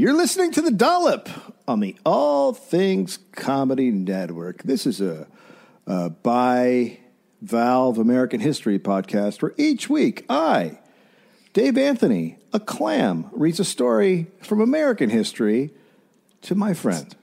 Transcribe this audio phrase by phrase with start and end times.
[0.00, 1.28] You're listening to the Dollop
[1.68, 4.62] on the All Things Comedy Network.
[4.62, 5.26] This is a,
[5.86, 7.00] a by
[7.42, 10.78] Valve American History podcast where each week I,
[11.52, 15.70] Dave Anthony, a clam, reads a story from American history
[16.40, 17.14] to my friend.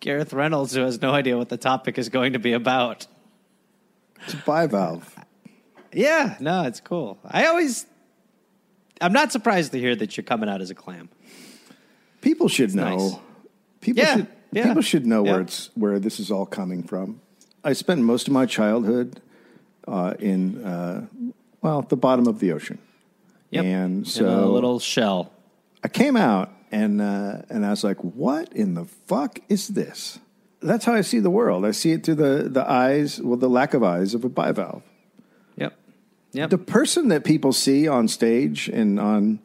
[0.00, 3.06] Gareth Reynolds, who has no idea what the topic is going to be about.
[4.24, 5.04] It's bivalve.
[5.92, 7.20] Yeah, no, it's cool.
[7.24, 7.86] I always,
[9.00, 11.08] I'm not surprised to hear that you're coming out as a clam.
[12.22, 12.96] People should know.
[12.96, 13.16] nice.
[13.82, 17.20] People Yeah, should yeah, people should know where it's where this is all coming from.
[17.62, 19.20] I spent most of my childhood
[19.86, 21.06] uh, in uh,
[21.60, 22.78] well the bottom of the ocean,
[23.50, 23.64] Yep.
[23.64, 25.30] and In a little shell.
[25.84, 30.18] I came out and uh, and I was like, "What in the fuck is this?"
[30.60, 31.64] That's how I see the world.
[31.66, 34.82] I see it through the the eyes, well, the lack of eyes of a bivalve.
[35.56, 35.74] Yep.
[36.34, 36.50] Yep.
[36.50, 39.40] The person that people see on stage and on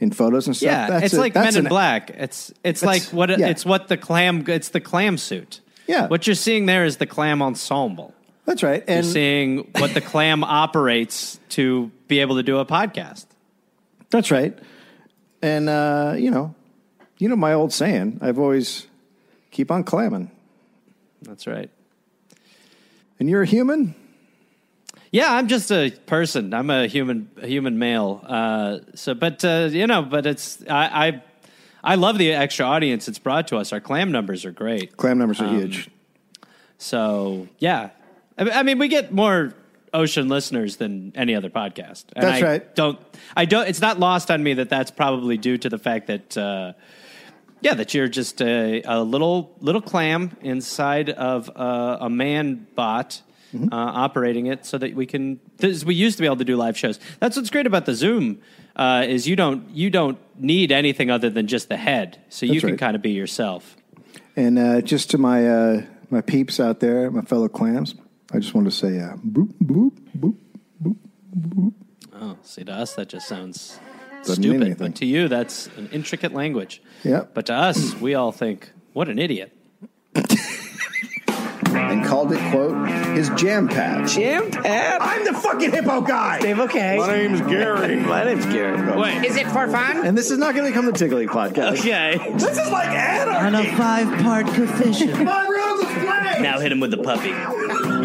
[0.00, 0.66] in photos and stuff.
[0.66, 2.10] yeah, that's it's a- like Men in an- Black.
[2.10, 3.48] It's it's like what yeah.
[3.48, 4.44] it's what the clam.
[4.48, 5.60] It's the clam suit.
[5.86, 6.06] Yeah.
[6.06, 8.14] What you're seeing there is the clam ensemble.
[8.44, 8.84] That's right.
[8.86, 13.26] You're And seeing what the clam operates to be able to do a podcast.
[14.10, 14.58] That's right.
[15.42, 16.54] And uh, you know,
[17.18, 18.18] you know my old saying.
[18.22, 18.86] I've always
[19.50, 20.30] keep on clamming.
[21.22, 21.70] That's right.
[23.18, 23.94] And you're a human.
[25.10, 26.52] Yeah, I'm just a person.
[26.52, 28.22] I'm a human, a human male.
[28.26, 31.22] Uh, so, but uh, you know, but it's I, I,
[31.82, 33.72] I love the extra audience it's brought to us.
[33.72, 34.96] Our clam numbers are great.
[34.96, 35.90] Clam numbers are Um, huge.
[36.76, 37.90] So, yeah,
[38.36, 39.54] I, I mean, we get more
[39.94, 42.04] ocean listeners than any other podcast.
[42.14, 42.74] And That's I right.
[42.74, 42.98] Don't
[43.36, 43.66] I don't?
[43.66, 46.36] It's not lost on me that that's probably due to the fact that.
[46.36, 46.72] Uh,
[47.60, 53.20] yeah, that you're just a, a little little clam inside of a, a man bot
[53.54, 53.72] Mm-hmm.
[53.72, 55.40] uh, operating it, so that we can.
[55.56, 57.00] This, we used to be able to do live shows.
[57.18, 58.40] That's what's great about the Zoom
[58.76, 62.60] uh, is you don't you don't need anything other than just the head, so you
[62.60, 62.78] can right.
[62.78, 63.76] kind of be yourself.
[64.36, 67.94] And uh, just to my uh, my peeps out there, my fellow clams,
[68.32, 70.36] I just want to say, uh, boop boop boop.
[70.82, 70.96] Boop
[72.20, 73.78] oh, see, to us that just sounds
[74.24, 76.82] Doesn't stupid, but to you that's an intricate language.
[77.04, 79.56] yeah But to us, we all think, what an idiot.
[81.88, 84.06] And called it quote his jam pad.
[84.08, 85.00] Jam pad?
[85.00, 86.38] I'm the fucking hippo guy.
[86.40, 86.98] Dave, okay.
[86.98, 87.96] My name's Gary.
[88.00, 88.98] My name's Gary.
[89.00, 90.04] Wait, Is it for fun?
[90.06, 91.78] And this is not going to become the Tiggly podcast.
[91.78, 92.18] okay.
[92.36, 93.46] This is like anarchy.
[93.46, 95.12] On a five-part coefficient.
[95.24, 96.42] My rules is play.
[96.42, 97.30] now hit him with the puppy.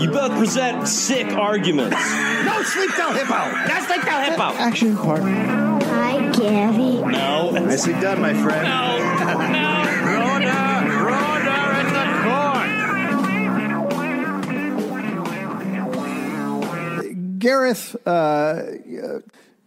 [0.01, 1.97] You both present sick arguments.
[2.43, 3.27] No sleep till hippo.
[3.67, 4.43] That's like the hippo.
[4.57, 5.21] Action part.
[5.21, 7.01] Hi, Gary.
[7.11, 7.51] No.
[7.51, 8.67] Nicely done, my friend.
[17.47, 18.63] Gareth, uh,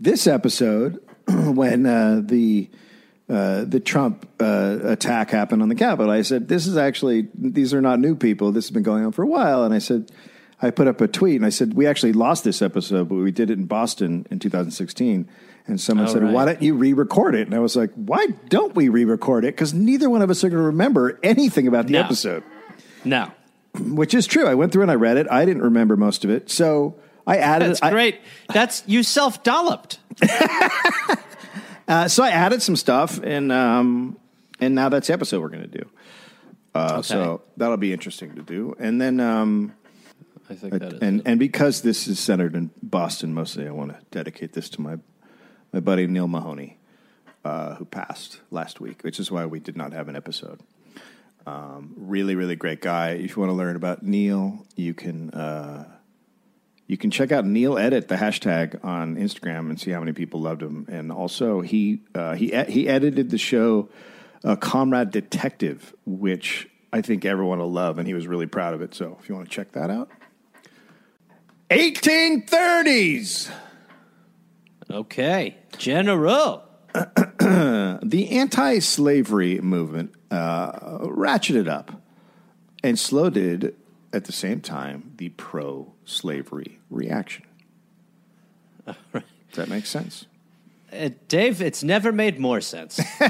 [0.01, 0.99] this episode,
[1.29, 2.71] when uh, the
[3.29, 7.75] uh, the Trump uh, attack happened on the Capitol, I said, "This is actually these
[7.75, 8.51] are not new people.
[8.51, 10.11] This has been going on for a while." And I said,
[10.63, 13.31] I put up a tweet and I said, "We actually lost this episode, but we
[13.31, 15.29] did it in Boston in 2016."
[15.67, 16.33] And someone Oh, said, right.
[16.33, 19.55] "Why don't you re-record it?" And I was like, "Why don't we re-record it?
[19.55, 22.01] Because neither one of us are going to remember anything about the No.
[22.05, 22.43] episode."
[23.05, 23.31] No.
[23.79, 24.47] Which is true.
[24.47, 25.27] I went through and I read it.
[25.31, 26.95] I didn't remember most of it, so
[27.27, 27.71] I added.
[27.71, 28.21] That's I- great.
[28.53, 29.99] That's you self dolloped.
[31.89, 34.17] Uh, so I added some stuff, and um,
[34.59, 35.89] and now that's the episode we're going to do.
[36.75, 39.73] Uh, So that'll be interesting to do, and then um,
[40.51, 40.99] I think that is.
[41.01, 44.81] and and because this is centered in Boston mostly, I want to dedicate this to
[44.81, 44.99] my
[45.73, 46.77] my buddy Neil Mahoney,
[47.45, 50.59] uh, who passed last week, which is why we did not have an episode.
[51.47, 53.11] Um, really, really great guy.
[53.11, 55.85] If you want to learn about Neil, you can uh,
[56.87, 60.41] you can check out Neil Edit the hashtag on Instagram and see how many people
[60.41, 60.87] loved him.
[60.89, 63.89] And also, he uh, he he edited the show
[64.45, 68.83] uh, Comrade Detective, which I think everyone will love, and he was really proud of
[68.83, 68.95] it.
[68.95, 70.11] So, if you want to check that out,
[71.71, 73.51] 1830s.
[74.91, 75.57] okay.
[75.79, 76.63] General.
[78.03, 82.03] The anti slavery movement uh, ratcheted up
[82.87, 83.75] and so did
[84.13, 87.45] at the same time the pro slavery reaction.
[88.85, 88.95] Does
[89.55, 90.27] that make sense?
[90.93, 93.01] Uh, Dave, it's never made more sense.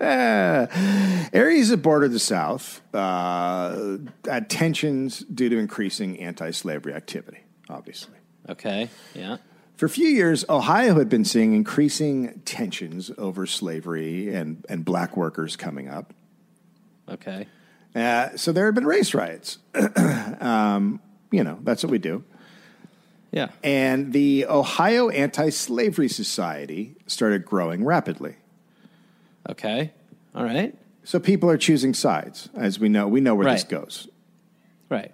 [0.00, 8.14] Areas that border the South uh, had tensions due to increasing anti slavery activity, obviously.
[8.48, 8.88] Okay.
[9.14, 9.36] Yeah.
[9.76, 15.16] For a few years, Ohio had been seeing increasing tensions over slavery and, and black
[15.16, 16.12] workers coming up.
[17.08, 17.46] Okay.
[17.94, 19.58] Uh, so there had been race riots.
[20.40, 21.00] um,
[21.30, 22.24] you know, that's what we do.
[23.32, 23.48] Yeah.
[23.62, 28.36] And the Ohio Anti Slavery Society started growing rapidly.
[29.48, 29.92] Okay.
[30.34, 30.74] All right.
[31.04, 33.08] So people are choosing sides, as we know.
[33.08, 34.08] We know where this goes.
[34.88, 35.12] Right.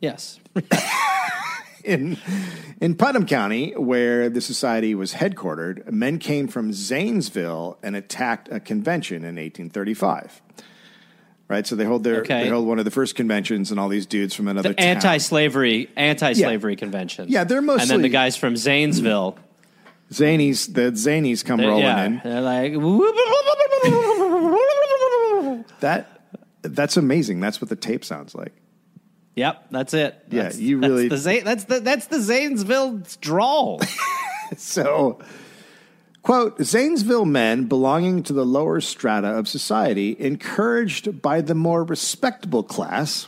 [0.00, 0.38] Yes.
[1.84, 2.16] In
[2.80, 8.60] in Putnam County, where the society was headquartered, men came from Zanesville and attacked a
[8.60, 10.40] convention in 1835.
[11.52, 12.44] Right, so they hold their Okay.
[12.44, 14.86] they hold one of the first conventions, and all these dudes from another The town.
[14.86, 17.26] anti-slavery anti-slavery convention.
[17.28, 19.36] Yeah, they're mostly And then the guys from Zanesville.
[20.10, 22.20] Zanies, the Zanies come rolling yeah, in.
[22.24, 22.72] they're like.
[25.80, 26.20] That
[26.62, 27.40] that's amazing.
[27.40, 28.52] That's what the tape sounds like.
[29.36, 30.14] Yep, that's it.
[30.30, 33.80] Yeah, That's, you that's really- the Zane, that's the that's the Zanesville drawl.
[34.58, 35.18] So,
[36.22, 42.62] quote, Zanesville men belonging to the lower strata of society, encouraged by the more respectable
[42.62, 43.26] class,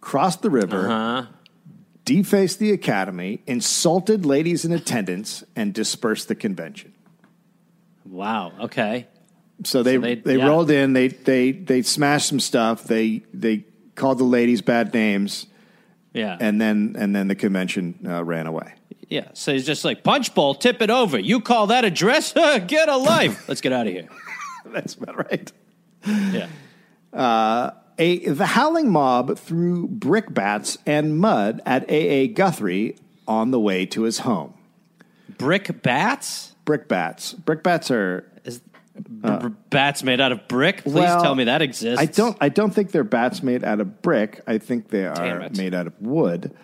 [0.00, 1.26] crossed the river, Uh-huh.
[2.04, 6.92] defaced the academy, insulted ladies in attendance, and dispersed the convention.
[8.04, 8.52] wow.
[8.60, 9.06] Okay.
[9.64, 10.46] So they So they- they, yeah.
[10.46, 15.46] rolled in, they they they smashed some stuff, they they called the ladies bad names,
[16.12, 16.36] Yeah.
[16.38, 18.74] and then and then the convention uh, ran away.
[19.08, 19.28] Yeah.
[19.34, 21.18] So he's just like punch bowl, tip it over.
[21.18, 22.32] You call that a dress?
[22.66, 23.48] get a life.
[23.48, 24.08] Let's get out of here.
[24.66, 25.52] That's about right.
[26.06, 26.48] Yeah.
[27.12, 32.28] Uh, A, the howling mob threw brickbats and mud at A.A.
[32.28, 32.96] Guthrie
[33.28, 34.54] on the way to his home.
[35.38, 36.54] Brick bats.
[36.64, 37.34] Brickbats.
[37.40, 38.30] Brickbats are.
[38.44, 40.82] Is b- b- bats made out of brick?
[40.82, 42.00] Please well, tell me that exists.
[42.00, 42.36] I don't.
[42.40, 44.40] I don't think they're bats made out of brick.
[44.46, 46.54] I think they are made out of wood.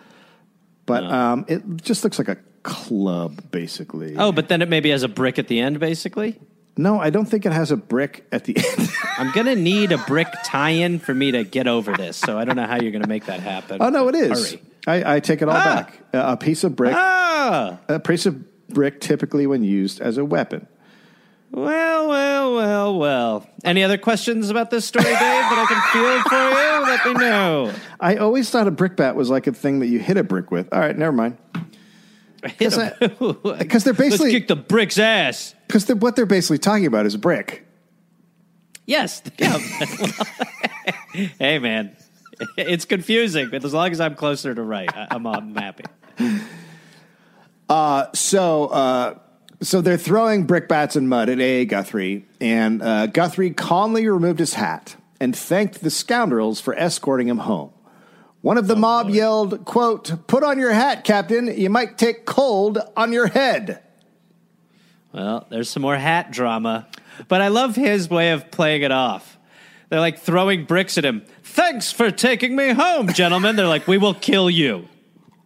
[0.85, 4.15] But um, it just looks like a club, basically.
[4.17, 6.39] Oh, but then it maybe has a brick at the end, basically.
[6.77, 8.89] no, I don't think it has a brick at the end.
[9.17, 12.17] I'm gonna need a brick tie-in for me to get over this.
[12.17, 13.77] So I don't know how you're gonna make that happen.
[13.81, 14.51] oh no, it is.
[14.53, 14.61] Hurry.
[14.85, 15.63] I, I take it all Ah.
[15.75, 15.99] back.
[16.13, 16.93] Uh, a piece of brick.
[16.95, 17.79] Ah.
[17.87, 20.67] A piece of brick, typically when used as a weapon.
[21.53, 23.47] Well, well, well, well.
[23.63, 26.81] Any other questions about this story, Dave, that I can field for you?
[26.89, 27.71] Let me know.
[27.99, 30.73] I always thought a brickbat was like a thing that you hit a brick with.
[30.73, 31.37] All right, never mind.
[32.41, 35.55] Because they're Let's basically kick the brick's ass.
[35.65, 37.65] because what they're basically talking about is a brick.
[38.85, 39.21] Yes.
[39.37, 39.59] Yeah.
[41.39, 41.95] hey, man.
[42.57, 45.85] It's confusing, but as long as I'm closer to right, I'm, I'm happy.
[47.69, 49.19] So, uh,
[49.63, 51.65] so they're throwing brickbats and mud at A.
[51.65, 57.39] Guthrie, and uh, Guthrie calmly removed his hat and thanked the scoundrels for escorting him
[57.39, 57.71] home.
[58.41, 61.47] One of the mob yelled, "Quote: Put on your hat, Captain.
[61.47, 63.81] You might take cold on your head."
[65.13, 66.87] Well, there's some more hat drama,
[67.27, 69.37] but I love his way of playing it off.
[69.89, 71.23] They're like throwing bricks at him.
[71.43, 73.55] Thanks for taking me home, gentlemen.
[73.55, 74.89] They're like, we will kill you.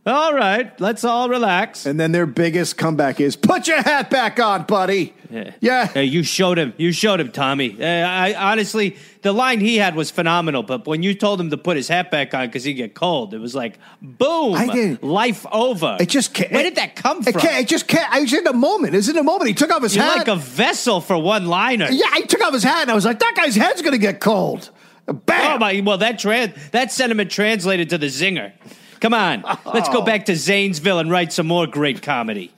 [0.08, 1.86] All right, let's all relax.
[1.86, 5.14] And then their biggest comeback is, "Put your hat back on, buddy."
[5.60, 5.88] Yeah.
[5.88, 6.74] Hey, you showed him.
[6.78, 7.76] You showed him, Tommy.
[7.78, 10.64] Uh, I honestly, the line he had was phenomenal.
[10.64, 13.34] But when you told him to put his hat back on because he'd get cold,
[13.34, 15.98] it was like, boom, I didn't- life over.
[16.00, 16.54] It just can't.
[16.54, 17.42] Where did that come It from?
[17.42, 17.60] can't.
[17.64, 18.10] It just can't.
[18.10, 18.96] I was in a moment.
[18.96, 19.50] It's in a moment.
[19.50, 20.04] He took off his hat.
[20.06, 20.28] You're hat.
[20.30, 21.90] like a vessel for one liner.
[21.92, 24.22] yeah, he took off his hat, and I was like, "That guy's head's gonna get
[24.22, 24.70] cold."
[25.06, 25.56] Bam.
[25.56, 25.82] Oh my!
[25.86, 28.54] Well, that tran that sentiment translated to the zinger.
[29.00, 32.52] Come on, let's go back to Zanesville and write some more great comedy.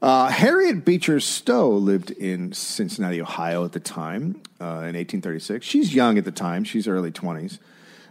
[0.00, 5.64] Uh, Harriet Beecher Stowe lived in Cincinnati, Ohio at the time uh, in 1836.
[5.64, 7.58] She's young at the time, she's early 20s.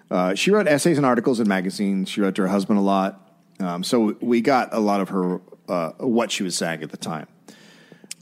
[0.10, 2.10] Uh, she wrote essays and articles in magazines.
[2.10, 3.29] She wrote to her husband a lot.
[3.60, 6.98] Um, so we got a lot of her, uh, what she was saying at the
[6.98, 7.27] time.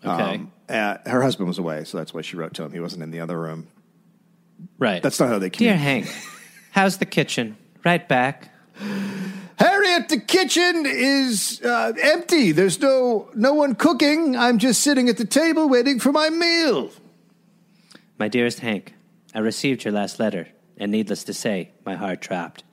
[0.06, 2.72] Okay, Um, uh, her husband was away, so that's why she wrote to him.
[2.72, 3.68] He wasn't in the other room.
[4.78, 5.02] right.
[5.02, 6.14] That's not how they Dear communicate.
[6.14, 6.26] Hank,
[6.72, 7.58] how's the kitchen?
[7.84, 8.52] Right back.
[9.58, 12.52] Harriet, the kitchen is uh, empty.
[12.52, 14.36] There's no no one cooking.
[14.36, 16.92] I'm just sitting at the table waiting for my meal.
[18.18, 18.94] My dearest Hank,
[19.34, 22.64] I received your last letter, and needless to say, my heart dropped.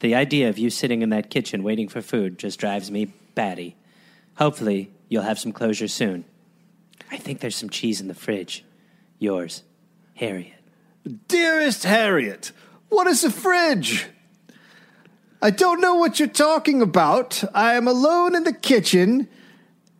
[0.00, 3.76] The idea of you sitting in that kitchen waiting for food just drives me batty.
[4.34, 6.24] Hopefully, you'll have some closure soon.
[7.10, 8.64] I think there's some cheese in the fridge.
[9.18, 9.62] Yours,
[10.14, 10.54] Harriet.
[11.28, 12.52] Dearest Harriet,
[12.88, 14.06] what is a fridge?
[15.44, 17.42] I don't know what you're talking about.
[17.52, 19.28] I am alone in the kitchen,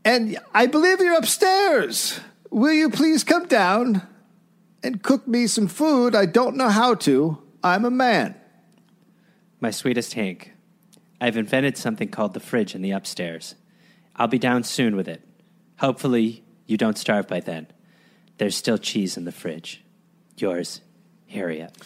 [0.04, 2.20] and I believe you're upstairs.
[2.50, 4.06] Will you please come down
[4.84, 6.14] and cook me some food?
[6.14, 7.42] I don't know how to.
[7.60, 8.36] I'm a man.
[9.60, 10.52] My sweetest Hank,
[11.20, 13.56] I've invented something called the fridge in the upstairs.
[14.14, 15.26] I'll be down soon with it.
[15.80, 17.66] Hopefully, you don't starve by then.
[18.38, 19.82] There's still cheese in the fridge.
[20.36, 20.82] Yours,
[21.26, 21.76] Harriet.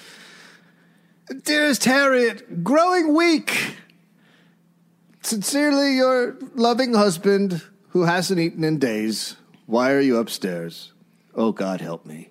[1.42, 3.76] Dearest Harriet, growing weak.
[5.22, 9.36] Sincerely, your loving husband who hasn't eaten in days.
[9.66, 10.92] Why are you upstairs?
[11.34, 12.30] Oh, God, help me.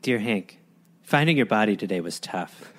[0.00, 0.58] Dear Hank,
[1.02, 2.72] finding your body today was tough.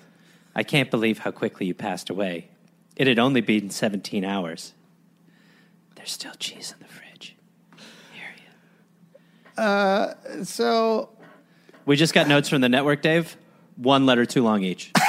[0.56, 2.50] I can't believe how quickly you passed away.
[2.96, 4.74] It had only been 17 hours.
[5.96, 7.36] There's still cheese in the fridge.
[8.14, 8.34] Here
[9.58, 9.64] you.
[9.64, 11.10] Uh, so
[11.86, 13.38] We just got notes from the network, Dave.
[13.82, 14.92] One letter too long each.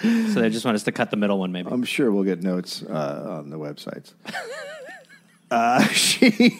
[0.00, 1.68] so they just want us to cut the middle one, maybe.
[1.70, 4.12] I'm sure we'll get notes uh, on the websites.
[5.50, 6.58] uh, she.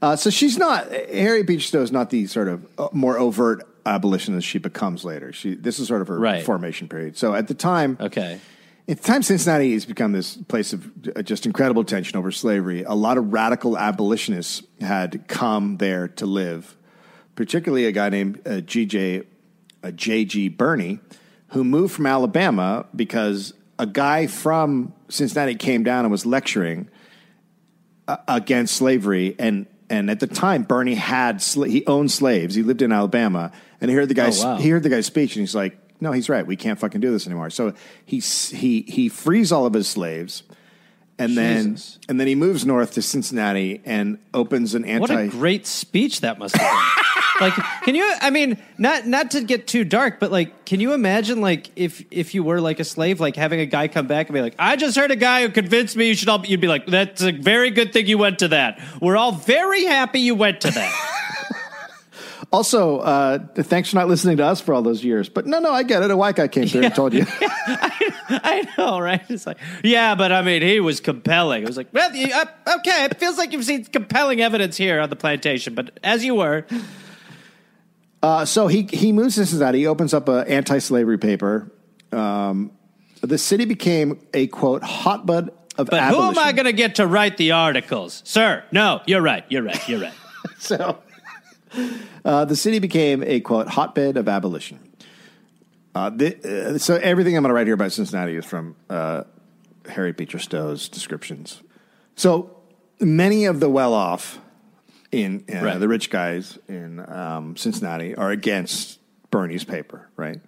[0.00, 3.66] Uh, so she's not Harry Beecher Stowe is not the sort of uh, more overt
[3.86, 5.32] abolitionist she becomes later.
[5.32, 6.44] She this is sort of her Right.
[6.44, 7.16] formation period.
[7.16, 8.40] So at the time, okay.
[8.86, 12.82] At the time, Cincinnati has become this place of uh, just incredible tension over slavery.
[12.82, 16.76] A lot of radical abolitionists had come there to live,
[17.34, 19.22] particularly a guy named uh, G.J.
[19.82, 20.48] Uh, J.G.
[20.50, 20.98] Birney,
[21.48, 26.88] who moved from Alabama because a guy from Cincinnati came down and was lecturing
[28.08, 29.34] uh, against slavery.
[29.38, 32.54] And, and at the time, Birney had sla- he owned slaves.
[32.54, 34.56] He lived in Alabama, and he heard the guy Oh, wow.
[34.56, 36.46] he heard the guy's speech, and he's like, "No, he's right.
[36.46, 37.74] We can't fucking do this anymore." So
[38.06, 40.42] he he he frees all of his slaves,
[41.18, 41.98] and then Jesus.
[42.08, 45.00] and then he moves north to Cincinnati and opens an anti.
[45.00, 47.04] What a great speech that must have been.
[47.40, 47.54] like,
[47.84, 48.12] can you?
[48.20, 52.04] I mean, not not to get too dark, but like, can you imagine like if
[52.10, 54.54] if you were like a slave, like having a guy come back and be like,
[54.58, 56.86] "I just heard a guy who convinced me you should all," be, you'd be like,
[56.86, 58.80] "That's a very good thing you went to that.
[59.00, 61.20] We're all very happy you went to that."
[62.52, 65.28] also, uh, thanks for not listening to us for all those years.
[65.28, 66.10] But no, no, I get it.
[66.10, 67.24] A white guy came through and told you.
[67.40, 69.22] I know, right?
[69.28, 71.62] It's like, yeah, but I mean, he was compelling.
[71.62, 72.44] It was like, well, you- uh,
[72.78, 76.34] okay, it feels like you've seen compelling evidence here on the plantation, but as you
[76.34, 76.64] were,
[78.22, 79.80] Uh, so he he moves to Cincinnati.
[79.80, 81.70] He opens up an anti-slavery paper.
[82.10, 82.70] Um,
[83.20, 86.34] the city became a quote hotbed of but abolition.
[86.34, 88.64] who am I going to get to write the articles, sir?
[88.72, 89.44] No, you're right.
[89.50, 89.88] You're right.
[89.88, 90.14] You're right.
[90.58, 90.98] so
[92.24, 94.78] uh, the city became a quote hotbed of abolition.
[95.94, 99.24] Uh, the, uh, so everything I'm going to write here about Cincinnati is from uh,
[99.88, 101.62] Harry Beecher Stowe's descriptions.
[102.16, 102.56] So
[103.00, 104.40] many of the well-off
[105.12, 105.78] in uh, Right.
[105.78, 108.98] the rich guys in um, Cincinnati are against
[109.30, 110.40] Birney's paper, right?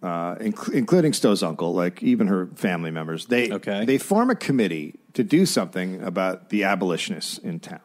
[0.00, 3.26] Uh, inc- including Stowe's uncle, like even her family members.
[3.26, 3.84] They Okay.
[3.84, 7.80] they form a committee to do something about the abolitionists in town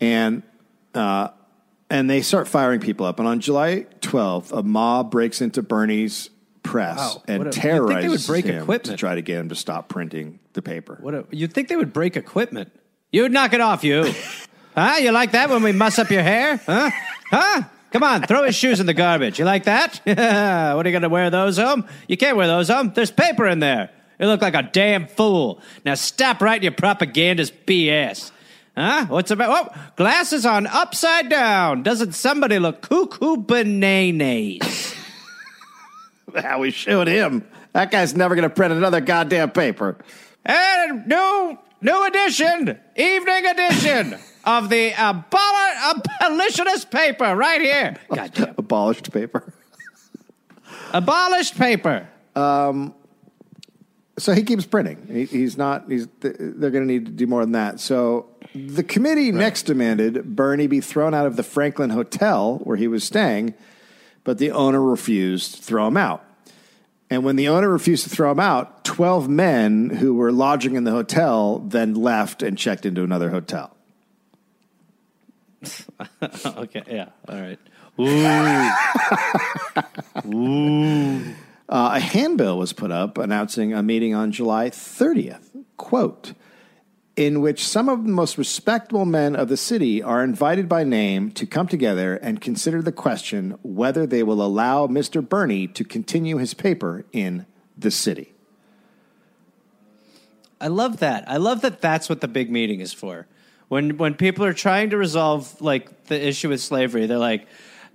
[0.00, 0.42] and
[0.96, 1.30] uh,
[1.90, 3.18] and they start firing people up.
[3.18, 6.30] And on July 12th, a mob breaks into Birney's
[6.62, 7.22] press Wow.
[7.28, 8.84] and a- think they would terrorizes break him equipment.
[8.84, 10.98] to try to get him to stop printing the paper.
[11.00, 12.72] What a, you'd think they would break equipment.
[13.12, 14.12] You'd knock it off, you.
[14.74, 14.96] huh?
[15.00, 16.56] You like that when we muss up your hair?
[16.66, 16.90] Huh?
[17.30, 17.62] Huh?
[17.92, 19.38] Come on, throw his shoes in the garbage.
[19.38, 20.00] You like that?
[20.04, 21.86] what are you going to wear those home?
[22.08, 22.92] You can't wear those home.
[22.94, 23.90] There's paper in there.
[24.18, 25.60] You look like a damn fool.
[25.84, 28.32] Now stop writing your propaganda's BS.
[28.76, 29.06] Huh?
[29.06, 29.70] What's about?
[29.74, 31.82] Oh, glasses on upside down.
[31.82, 34.94] Doesn't somebody look cuckoo bananas?
[36.36, 37.46] How we shoot him.
[37.72, 39.96] That guy's never going to print another goddamn paper.
[40.44, 47.96] And new new edition, evening edition of the aboli- abolitionist paper right here.
[48.14, 48.54] Goddamn.
[48.58, 49.52] Abolished paper.
[50.92, 52.08] Abolished paper.
[52.34, 52.94] Um,
[54.18, 55.06] So he keeps printing.
[55.10, 55.90] He, he's not.
[55.90, 56.06] He's.
[56.20, 57.80] They're going to need to do more than that.
[57.80, 62.88] So the committee next demanded Birney be thrown out of the Franklin Hotel where he
[62.88, 63.54] was staying,
[64.24, 66.24] but the owner refused to throw him out.
[67.08, 70.84] And when the owner refused to throw him out, twelve men who were lodging in
[70.84, 73.76] the hotel then left and checked into another hotel.
[76.22, 77.58] okay, yeah, all right.
[80.26, 81.34] Ooh.
[81.68, 85.64] Uh, a handbill was put up announcing a meeting on July 30th.
[85.76, 86.32] Quote,
[87.16, 91.30] in which some of the most respectable men of the city are invited by name
[91.30, 95.26] to come together and consider the question whether they will allow Mr.
[95.26, 97.46] Birney to continue his paper in
[97.76, 98.34] the city.
[100.60, 101.28] I love that.
[101.28, 103.26] I love that that's what the big meeting is for.
[103.68, 107.46] When when people are trying to resolve like the issue with slavery, they're like,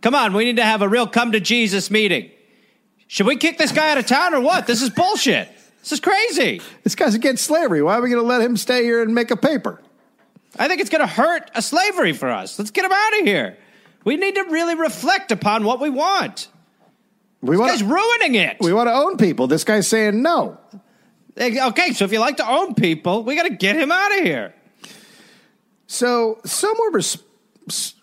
[0.01, 2.29] "Come on, we need to have a real come to Jesus meeting.
[3.07, 4.67] Should we kick this guy out of town or what?
[4.67, 5.49] This is bullshit.
[5.81, 6.61] This is crazy.
[6.83, 7.81] This guy's against slavery.
[7.81, 9.81] Why are we going to let him stay here and make a paper?
[10.59, 12.57] I think it's going to hurt a slavery for us.
[12.59, 13.57] Let's get him out of here.
[14.03, 16.47] We need to really reflect upon what we want.
[17.41, 18.57] We This want guy's ruining it.
[18.59, 19.47] we want to own people.
[19.47, 20.57] This guy's saying no.
[21.39, 24.23] Okay, so if you like to own people, we got to get him out of
[24.23, 24.53] here.
[25.87, 27.17] So some were res-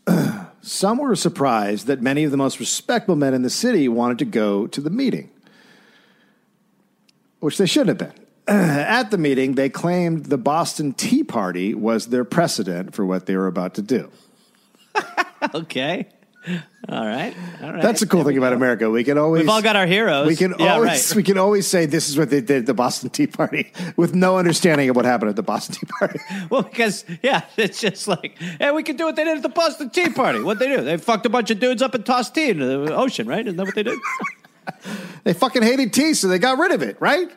[0.62, 4.24] some were surprised that many of the most respectable men in the city wanted to
[4.24, 5.30] go to the meeting,
[7.40, 8.24] which they shouldn't have been.
[8.48, 13.36] At the meeting, they claimed the Boston Tea Party was their precedent for what they
[13.36, 14.10] were about to do.
[15.54, 16.08] okay.
[16.88, 17.34] All right.
[17.62, 17.82] All right.
[17.82, 18.54] That's the cool There thing about.
[18.54, 18.88] America.
[18.88, 20.26] We can always We've all got our heroes.
[20.26, 21.16] We can yeah, always right.
[21.16, 24.14] we can always say this is what they did at the Boston Tea Party with
[24.14, 26.20] no understanding of what happened at the Boston Tea Party.
[26.50, 29.50] Well, because yeah, it's just like, hey, we can do what they did at the
[29.50, 30.40] Boston Tea Party.
[30.40, 30.82] What they do?
[30.82, 33.46] They fucked a bunch of dudes up and tossed tea into the ocean, right?
[33.46, 33.98] Isn't that what they did?
[35.24, 37.30] They fucking hated tea, so they got rid of it, right?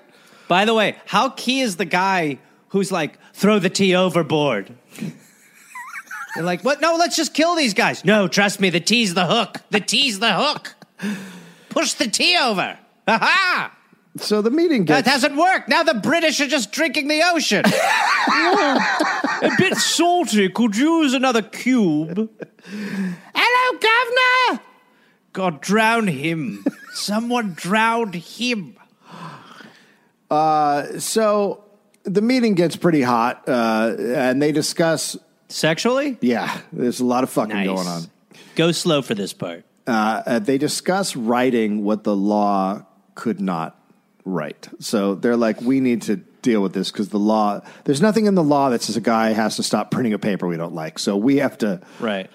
[0.48, 2.38] By the way, how key is the guy
[2.70, 4.74] who's like, throw the tea overboard?
[6.36, 6.80] They're like, what?
[6.80, 8.06] No, let's just kill these guys.
[8.06, 9.58] No, trust me, the tea's the hook.
[9.72, 10.76] The tea's the hook.
[11.70, 12.78] Push the tea over.
[13.08, 13.76] Ha ha!
[14.18, 15.68] So the meeting That gets hasn't worked.
[15.68, 17.64] Now the British are just drinking the ocean.
[17.66, 20.48] a bit salty.
[20.50, 22.30] Could you use another cube?
[23.34, 24.64] Hello, Governor.
[25.34, 26.66] God, drown him.
[26.94, 28.76] Someone drowned him.
[30.30, 31.64] so
[32.04, 35.18] the meeting gets pretty hot, uh, and they discuss.
[35.50, 36.18] Sexually?
[36.22, 37.68] Yeah, there's a lot of fucking Nice.
[37.68, 38.04] going on.
[38.56, 39.66] Go slow for this part.
[39.86, 42.86] Uh, uh, they discuss writing what the law
[43.16, 43.78] could not
[44.24, 44.70] write.
[44.80, 47.60] So they're like, we need to deal with this because the law.
[47.84, 50.48] There's nothing in the law that says a guy has to stop printing a paper
[50.48, 51.00] we don't like.
[51.00, 51.82] So we have to.
[52.00, 52.30] Right.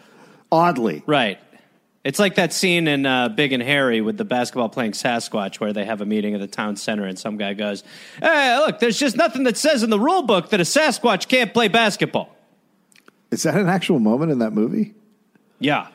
[0.53, 1.39] Oddly, Right.
[2.07, 5.73] It's like that scene in uh, Big and Hairy with the basketball playing Sasquatch where
[5.73, 7.83] they have a meeting at the town center and some guy goes,
[8.23, 11.53] Hey, look, there's just nothing that says in the rule book that a Sasquatch can't
[11.53, 12.31] play basketball.
[13.33, 14.95] is that an actual moment in that movie?
[15.59, 15.89] Yeah.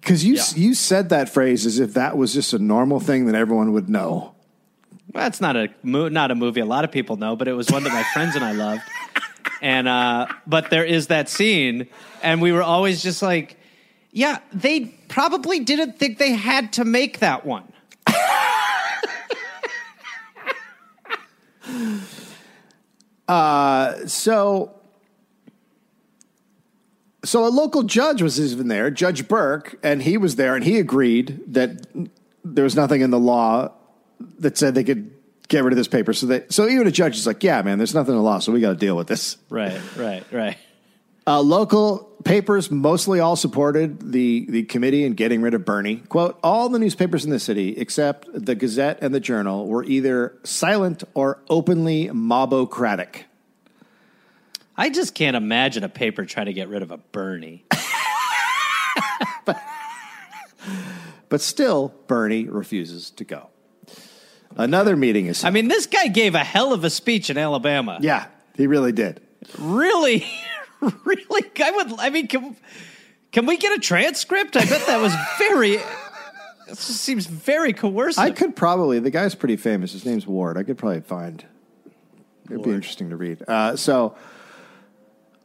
[0.00, 0.42] Because you Yeah.
[0.56, 3.88] you said that phrase as if that was just a normal thing that everyone would
[3.88, 4.34] know.
[5.12, 7.70] Well, that's not a not a movie a lot of people know, but it was
[7.70, 8.82] one that my friends and I loved.
[9.62, 11.86] And uh, but there is that scene,
[12.24, 13.56] and we were always just like,
[14.10, 17.64] yeah, they probably didn't think they had to make that one.
[23.28, 24.74] Uh, so,
[27.22, 30.78] so a local judge was even there, Judge Burke, and he was there, and he
[30.78, 31.86] agreed that
[32.42, 33.70] there was nothing in the law
[34.38, 35.10] that said they could
[35.48, 36.14] get rid of this paper.
[36.14, 38.38] So that so even a judge is like, yeah, man, there's nothing in the law,
[38.38, 39.36] so we got to deal with this.
[39.50, 40.56] Right, right, right.
[41.28, 45.96] Uh, local papers mostly all supported the, the committee in getting rid of Birney.
[45.96, 50.38] Quote, all the newspapers in the city, except the Gazette and the Journal, were either
[50.42, 53.24] silent or openly mobocratic.
[54.74, 57.66] I just can't imagine a paper trying to get rid of a Bernie.
[61.28, 63.48] But still, Birney refuses to go.
[64.56, 65.44] Another meeting is.
[65.44, 67.98] I mean, this guy gave a hell of a speech in Alabama.
[68.00, 69.20] yeah, he really did.
[69.58, 70.26] Really,
[71.04, 71.50] really.
[71.62, 72.00] I would.
[72.00, 72.56] I mean, can,
[73.32, 74.56] can we get a transcript?
[74.56, 75.76] I bet that was very.
[76.66, 78.22] This just seems very coercive.
[78.22, 78.98] I could probably.
[78.98, 79.92] The guy's pretty famous.
[79.92, 80.56] His name's Ward.
[80.58, 81.44] I could probably find.
[82.50, 83.42] It'd be interesting to read.
[83.46, 84.16] Uh, so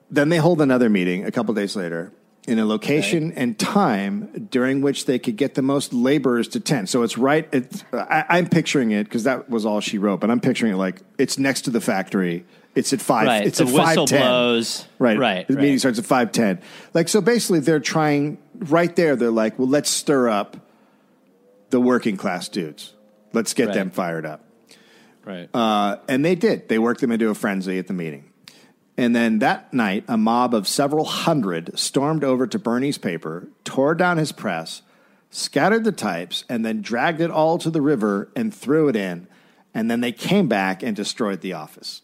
[0.10, 2.12] then they hold another meeting a couple days later
[2.48, 6.90] in a location and time during which they could get the most laborers to attend.
[6.90, 7.48] So it's right.
[7.52, 10.78] It's, I, I'm picturing it because that was all she wrote, but I'm picturing it
[10.78, 12.46] like it's next to the factory.
[12.76, 13.28] It's at five.
[13.28, 14.22] Right, It's the at five ten.
[14.22, 14.88] blows.
[14.98, 15.18] Right.
[15.18, 15.62] Right, The right.
[15.62, 16.60] meeting starts at five ten.
[16.94, 19.16] Like so, basically, they're trying right there.
[19.16, 20.58] They're like, well, let's stir up
[21.70, 22.94] the working class dudes.
[23.32, 23.74] Let's get Right.
[23.76, 24.44] them fired up.
[25.26, 25.50] right.
[25.54, 26.68] Uh, and they did.
[26.70, 28.26] They worked them into a frenzy at the meeting.
[28.96, 33.96] And then that night, a mob of several hundred stormed over to Birney's paper, tore
[33.96, 34.84] down his press,
[35.32, 39.28] scattered the types, and then dragged it all to the river and threw it in.
[39.74, 42.03] And then they came back and destroyed the office.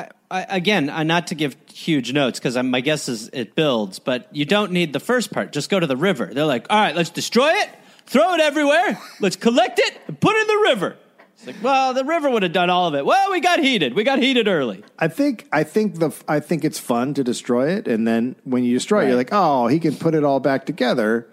[0.00, 3.98] I, I, again, uh, not to give huge notes because my guess is it builds,
[3.98, 5.52] but you don't need the first part.
[5.52, 6.26] Just go to the river.
[6.32, 7.70] They're like, all right, let's destroy it,
[8.06, 10.96] throw it everywhere, let's collect it, and put it in the river.
[11.34, 13.04] It's like, well, the river would have done all of it.
[13.06, 13.94] Well, we got heated.
[13.94, 14.84] We got heated early.
[14.98, 18.62] I think I think the I think it's fun to destroy it, and then when
[18.62, 21.26] you destroy it, you're like, oh, he can put it all back together.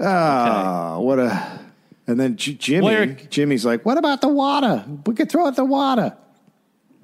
[0.00, 1.60] Ah, what a!
[2.08, 4.84] And then J- Jimmy, Jimmy's like, what about the water?
[5.06, 6.16] We could throw out the water.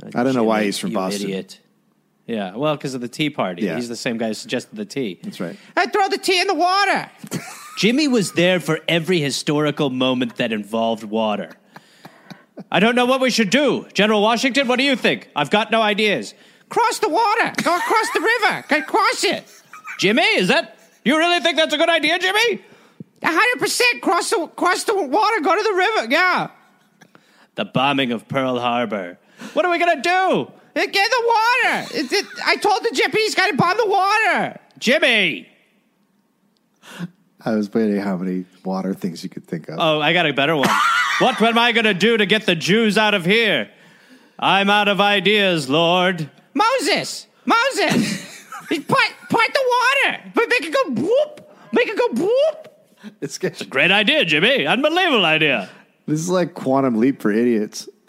[0.02, 1.30] Uh, I don't know why he's from you Boston.
[1.30, 1.60] Idiot.
[2.26, 3.62] Yeah, well, because of the tea party.
[3.62, 3.76] Yeah.
[3.76, 5.18] He's the same guy who suggested the tea.
[5.22, 5.56] That's right.
[5.76, 7.10] I throw the tea in the water.
[7.78, 11.52] Jimmy was there for every historical moment that involved water.
[12.70, 13.86] I don't know what we should do.
[13.94, 15.30] General Washington, what do you think?
[15.34, 16.34] I've got no ideas.
[16.68, 17.52] Cross the water.
[17.62, 18.64] Go across the river.
[18.68, 19.44] Go cross it.
[19.98, 22.62] Jimmy, is that you really think that's a good idea, Jimmy?
[23.22, 24.02] hundred percent.
[24.02, 25.40] Cross the cross the water.
[25.40, 26.10] Go to the river.
[26.10, 26.50] Yeah.
[27.54, 29.18] The bombing of Pearl Harbor.
[29.54, 30.10] What are we gonna do?
[30.76, 31.86] Uh, get the water.
[31.94, 34.58] It- it- I told the Japanese guy to bomb the water.
[34.78, 35.48] Jimmy.
[37.44, 39.76] I was waiting how many water things you could think of.
[39.78, 40.68] Oh, I got a better one.
[41.20, 43.70] what am I going to do to get the Jews out of here?
[44.38, 46.28] I'm out of ideas, Lord.
[46.54, 47.26] Moses!
[47.44, 47.92] Moses!
[48.68, 49.64] Just point, point the
[50.04, 52.68] water, but make it go whoop, make it go whoop.
[53.20, 54.66] It's a Great idea, Jimmy.
[54.66, 55.70] Unbelievable idea.
[56.06, 57.88] This is like quantum leap for idiots.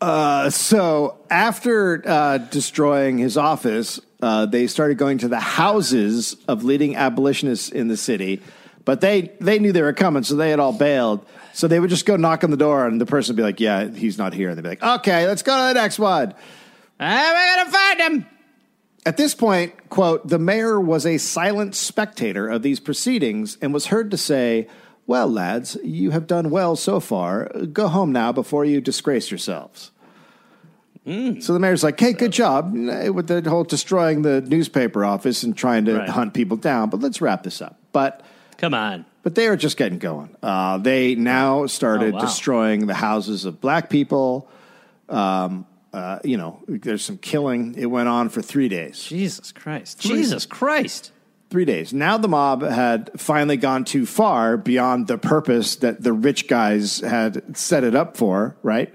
[0.00, 6.64] uh, so after uh, destroying his office, uh, they started going to the houses of
[6.64, 8.40] leading abolitionists in the city.
[8.84, 11.26] But they, they knew they were coming, so they had all bailed.
[11.52, 13.60] So they would just go knock on the door, and the person would be like,
[13.60, 16.34] "Yeah, he's not here." And they'd be like, "Okay, let's go to the next one."
[17.00, 18.26] Ah, we're gonna find him.
[19.06, 23.86] At this point, quote, the mayor was a silent spectator of these proceedings and was
[23.86, 24.66] heard to say,
[25.06, 27.48] Well, lads, you have done well so far.
[27.72, 29.92] Go home now before you disgrace yourselves.
[31.06, 35.56] So the mayor's like, Hey, good job with the whole destroying the newspaper office and
[35.56, 36.08] trying to Right.
[36.08, 37.78] hunt people down, but let's wrap this up.
[37.92, 38.22] But
[38.58, 39.04] Come on.
[39.22, 40.34] but they are just getting going.
[40.42, 42.20] Uh, they now started Oh, wow.
[42.22, 44.48] destroying the houses of black people.
[45.08, 47.76] Um, uh, you know, there's some killing.
[47.78, 49.00] It went on for three days.
[49.04, 50.00] Jesus Christ.
[50.00, 51.12] Jesus Christ.
[51.48, 51.92] Three days.
[51.92, 56.98] Now the mob had finally gone too far beyond the purpose that the rich guys
[57.00, 58.92] had set it up for, right?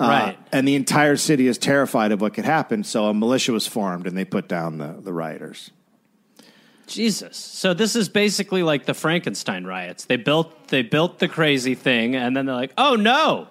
[0.00, 0.38] Uh, Right.
[0.52, 2.82] and the entire city is terrified of what could happen.
[2.84, 5.70] So a militia was formed and they put down the, the rioters.
[6.86, 7.36] Jesus.
[7.36, 10.04] So this is basically like the Frankenstein riots.
[10.06, 13.48] They built they built the crazy thing and then they're like, "Oh no.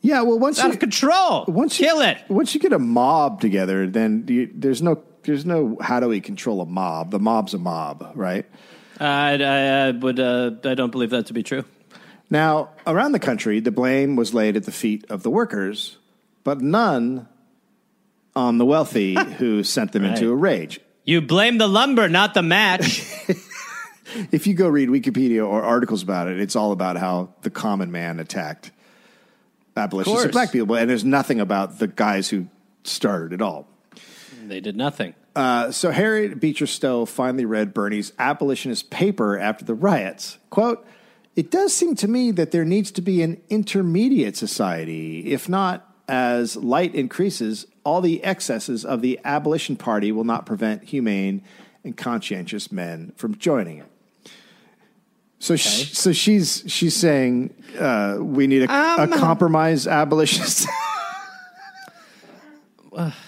[0.00, 1.44] Yeah, well, once It's out of control.
[1.48, 5.44] once you, Kill it." Once you get a mob together, then you, there's no there's
[5.44, 7.10] no how do we control a mob?
[7.10, 8.46] The mob's a mob, right?
[9.00, 11.64] I, I, I would uh, I don't believe that to be true.
[12.30, 15.96] Now, around the country, the blame was laid at the feet of the workers,
[16.44, 17.26] but none
[18.36, 20.80] on the wealthy who sent them into a rage.
[21.04, 23.02] You blame the lumber, not the match.
[24.32, 27.90] If you go read Wikipedia or articles about it, it's all about how the common
[27.92, 28.70] man attacked
[29.76, 32.46] abolitionists and black people, and there's nothing about the guys who
[32.84, 33.68] started it all.
[34.48, 35.14] They did nothing.
[35.36, 40.38] Uh, so Harriet Beecher Stowe finally read Birney's abolitionist paper after the riots.
[40.50, 40.84] Quote,
[41.36, 45.30] it does seem to me that there needs to be an intermediate society.
[45.30, 50.84] If not, as light increases, all the excesses of the abolition party will not prevent
[50.84, 51.42] humane
[51.84, 53.86] and conscientious men from joining it.
[55.38, 60.66] So, she, so she's she's saying uh, we need a, a compromise abolitionist.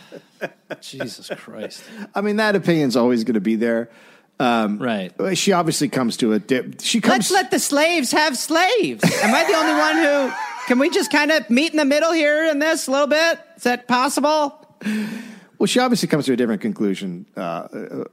[0.80, 1.82] Jesus Christ.
[2.14, 3.90] I mean, that opinion's always going to be there.
[4.38, 5.12] Right.
[5.34, 6.80] She obviously comes to a dip.
[6.80, 7.30] She comes.
[7.30, 9.04] Let's let the slaves have slaves.
[9.22, 10.34] Am I the only one who?
[10.66, 13.40] Can we just kind of meet in the middle here in this a little bit?
[13.56, 14.66] Is that possible?
[15.58, 18.04] well, she obviously comes to a different conclusion uh, uh,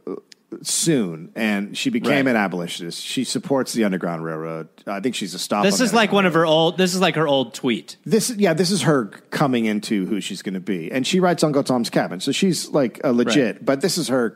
[0.62, 2.32] soon, and she became Right.
[2.32, 3.04] an abolitionist.
[3.04, 4.70] She supports the Underground Railroad.
[4.86, 5.64] I think she's a stop.
[5.66, 7.98] This is like one of her old this is like her old tweet.
[8.06, 11.44] This, yeah, this is her coming into who she's going to be, and she writes
[11.44, 13.56] Uncle Tom's Cabin, so she's like a legit.
[13.58, 13.66] Right.
[13.66, 14.32] But this is her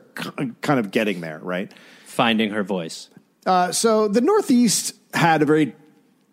[0.60, 1.72] kind of getting there, right?
[2.04, 3.08] Finding her voice.
[3.46, 5.74] Uh, so the Northeast had a very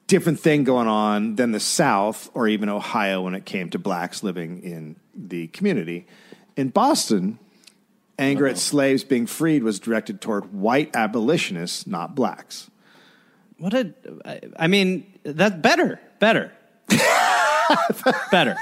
[0.08, 4.24] different thing going on than the South or even Ohio when it came to blacks
[4.24, 6.06] living in the community.
[6.58, 7.40] In Boston,
[8.20, 12.70] anger at slaves being freed was directed toward white abolitionists, not blacks.
[13.58, 13.94] What a
[14.58, 16.00] I- mean, that's better.
[16.20, 16.52] Better.
[18.32, 18.56] better.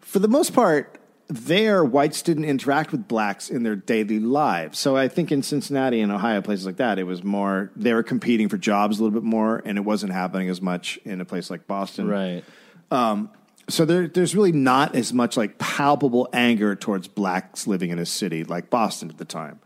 [0.00, 0.98] For the most part,
[1.28, 4.78] there whites didn't interact with blacks in their daily lives.
[4.78, 8.02] So I think in Cincinnati and Ohio, places like that, it was more they were
[8.02, 11.24] competing for jobs a little bit more, and it wasn't happening as much in a
[11.24, 12.08] place like Boston.
[12.08, 12.44] Right.
[12.90, 13.30] Um,
[13.72, 18.06] so there, there's really not as much like palpable anger towards blacks living in a
[18.06, 19.60] city like Boston at the time.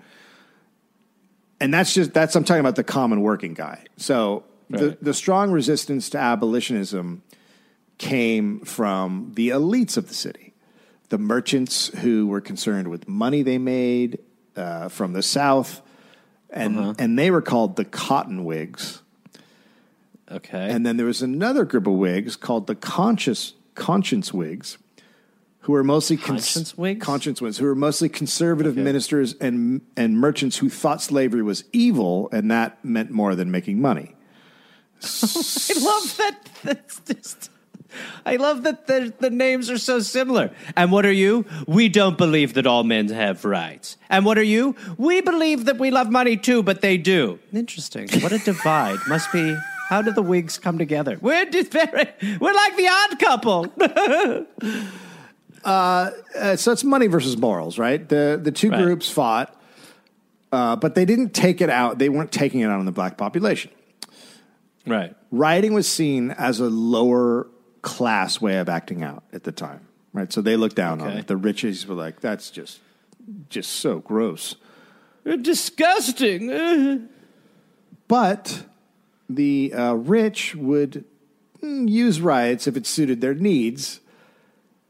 [1.60, 3.84] And that's just that's I'm talking about the common working guy.
[3.96, 5.04] So the, Right.
[5.04, 7.22] the strong resistance to abolitionism
[7.98, 10.52] came from the elites of the city,
[11.10, 14.18] the merchants who were concerned with money they made
[14.56, 15.80] uh, from the South,
[16.50, 19.02] and and they were called the Cotton Whigs.
[20.30, 20.70] Okay.
[20.70, 24.78] And then there was another group of Whigs called the conscious conscience Whigs,
[25.60, 27.04] who were mostly cons- Conscience Whigs?
[27.04, 32.28] Conscience Whigs, who were mostly conservative ministers and and merchants who thought slavery was evil,
[32.32, 34.14] and that meant more than making money.
[35.02, 36.48] I love that.
[36.62, 37.50] That's just.
[38.26, 40.50] I love that the, the names are so similar.
[40.76, 41.44] And what are you?
[41.68, 43.96] We don't believe that all men have rights.
[44.10, 44.74] And what are you?
[44.98, 47.38] We believe that we love money too, but they do.
[47.52, 48.08] Interesting.
[48.20, 48.98] What a divide.
[49.06, 49.56] Must be.
[49.88, 51.18] How do the wigs come together?
[51.20, 52.08] We're just very.
[52.40, 54.46] We're like the odd couple.
[55.64, 56.10] Uh,
[56.56, 58.06] so it's money versus morals, right?
[58.06, 58.82] The the two Right.
[58.82, 59.58] groups fought,
[60.52, 61.98] uh, but they didn't take it out.
[61.98, 63.70] They weren't taking it out on the black population.
[64.86, 65.16] right.
[65.30, 67.46] Rioting was seen as a lower
[67.80, 69.80] class way of acting out at the time,
[70.12, 70.30] right?
[70.30, 71.28] So they looked down on it.
[71.28, 72.80] The riches were like, "That's just,
[73.48, 74.56] just so gross."
[75.24, 77.08] Disgusting.
[78.06, 78.64] But
[79.28, 81.04] the uh, rich would
[81.62, 84.00] mm, use riots if it suited their needs.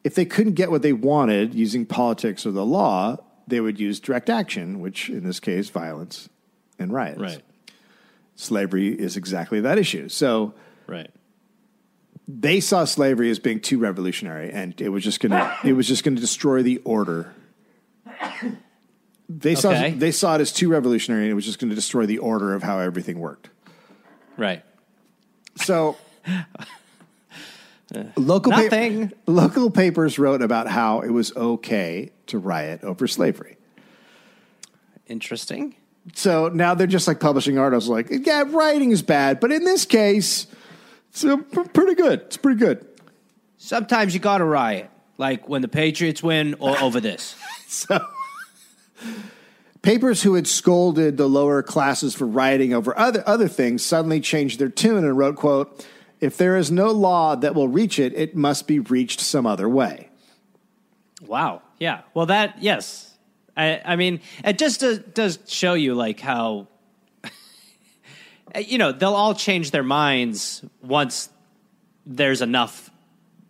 [0.02, 3.16] If they couldn't get what they wanted using politics or the law,
[3.46, 6.28] they would use direct action, which in this case, violence
[6.78, 7.20] and riots.
[7.20, 7.42] Right.
[8.36, 10.08] Slavery is exactly that issue.
[10.08, 10.54] So
[10.86, 11.10] Right.
[12.26, 16.04] they saw slavery as being too revolutionary, and it was just gonna it was just
[16.04, 17.32] gonna destroy the order.
[19.28, 19.92] They saw Okay.
[19.92, 22.52] they saw it as too revolutionary, and it was just going to destroy the order
[22.54, 23.48] of how everything worked.
[24.36, 24.62] Right.
[25.56, 25.96] So,
[28.16, 33.56] local pa- local papers wrote about how it was okay to riot over slavery.
[35.06, 35.76] Interesting.
[36.14, 39.86] So now they're just like publishing articles, like, yeah, writing is bad, but in this
[39.86, 40.46] case,
[41.10, 42.20] it's uh, p- pretty good.
[42.20, 42.86] It's pretty good.
[43.56, 47.34] Sometimes you got to riot, like when the Patriots win or over this.
[47.66, 47.98] So,
[49.84, 54.58] papers who had scolded the lower classes for rioting over other other things suddenly changed
[54.58, 55.86] their tune and wrote, "quote
[56.20, 59.68] If there is no law that will reach it, it must be reached some other
[59.68, 60.08] way."
[61.26, 61.62] Wow.
[61.78, 62.00] Yeah.
[62.14, 63.14] Well, that yes.
[63.56, 66.66] I I mean, it just does, does show you like how
[68.66, 71.28] you know they'll all change their minds once
[72.06, 72.90] there's enough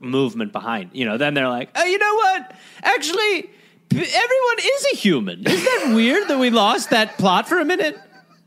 [0.01, 0.90] movement behind.
[0.94, 2.53] You know, then they're like, oh, you know what?
[2.83, 3.51] Actually,
[3.96, 5.46] everyone is a human.
[5.46, 7.98] Isn't that weird that we lost that plot for a minute?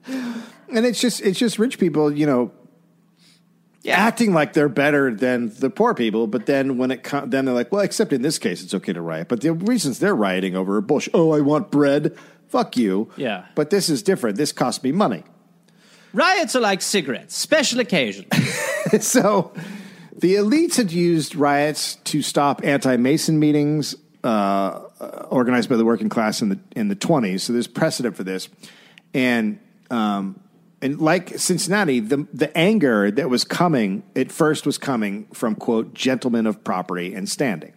[0.08, 2.52] And it's just it's just rich people, you know,
[3.88, 6.28] acting like they're better than the poor people.
[6.28, 8.94] But then when it co- then they're like, well, except in this case, it's okay
[8.94, 9.28] to riot.
[9.28, 11.14] But the reasons they're rioting over are bullshit.
[11.14, 12.18] Oh, I want bread.
[12.48, 13.10] Fuck you.
[13.18, 13.46] Yeah.
[13.56, 14.38] But this is different.
[14.38, 15.24] This costs me money.
[16.14, 18.26] Riots are like cigarettes, special occasion.
[19.02, 19.54] so
[20.18, 26.42] the elites had used riots to stop anti-Mason meetings uh, organized by the working class
[26.42, 27.44] in the in the twenties.
[27.44, 28.50] So there's precedent for this,
[29.14, 30.40] and um,
[30.82, 35.94] and like Cincinnati, the the anger that was coming at first was coming from quote
[35.94, 37.74] gentlemen of property and standing,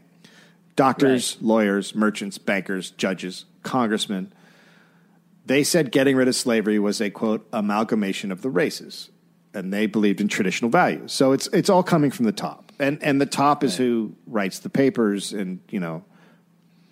[0.77, 4.33] doctors, lawyers, merchants, bankers, judges, congressmen.
[5.47, 9.11] They said getting rid of slavery was a quote amalgamation of the races,
[9.53, 11.13] and they believed in traditional values.
[11.13, 14.61] So it's it's all coming from the top, and and the top is who writes
[14.61, 16.05] the papers and you know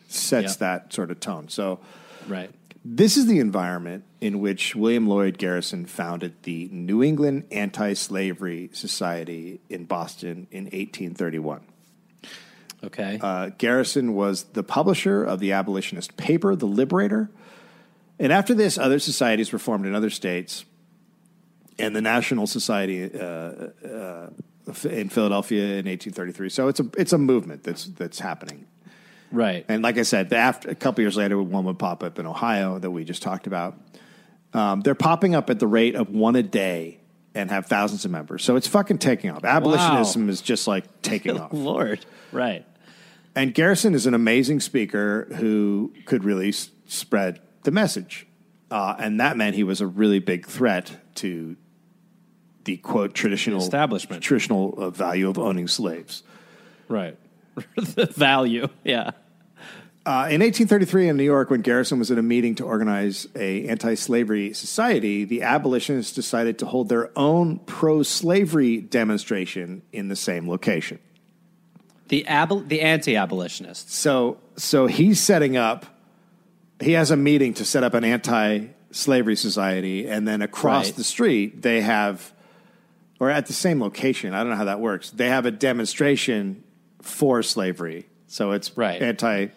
[0.09, 0.57] sets Yeah.
[0.59, 1.49] that sort of tone.
[1.49, 1.79] So
[2.27, 2.51] right.
[2.85, 9.61] this is the environment in which William Lloyd Garrison founded the New England Anti-Slavery Society
[9.69, 11.61] in Boston in 1831.
[12.83, 13.19] Okay.
[13.21, 17.31] Uh, Garrison was the publisher of the abolitionist paper, The Liberator.
[18.19, 20.65] And after this, other societies were formed in other states.
[21.79, 24.31] And the National Society uh, uh,
[24.85, 26.49] in Philadelphia in 1833.
[26.49, 28.67] So it's a it's a movement that's that's happening.
[29.33, 29.65] Right.
[29.69, 32.27] And like I said, the after, a couple years later, one would pop up in
[32.27, 33.77] Ohio that we just talked about.
[34.53, 37.01] Um, they're popping up at the rate of one a day
[37.35, 38.43] and have thousands of members.
[38.43, 39.45] So it's fucking taking off.
[39.45, 41.53] Abolitionism is just like taking off.
[41.53, 42.05] Lord.
[42.33, 42.65] Right.
[43.35, 48.27] And Garrison is an amazing speaker who could really s- spread the message.
[48.71, 51.57] Uh, and that meant he was a really big threat to
[52.65, 54.23] the quote traditional Establishment.
[54.23, 56.23] traditional uh, value of owning slaves.
[56.89, 57.17] Right.
[57.77, 58.69] the value.
[58.85, 59.11] Yeah.
[60.07, 63.67] Uh, in 1833 in New York, when Garrison was at a meeting to organize a
[63.69, 70.99] anti-slavery society, the abolitionists decided to hold their own pro-slavery demonstration in the same location.
[72.09, 73.95] The abol- the anti-abolitionists.
[73.95, 75.85] So, so he's setting up.
[76.81, 80.97] He has a meeting to set up an anti-slavery society, and then across Right.
[80.97, 82.33] the street they have,
[83.21, 84.33] or at the same location.
[84.33, 85.11] I don't know how that works.
[85.11, 86.65] They have a demonstration
[87.03, 88.07] for slavery.
[88.27, 89.01] So it's Right.
[89.01, 89.49] anti.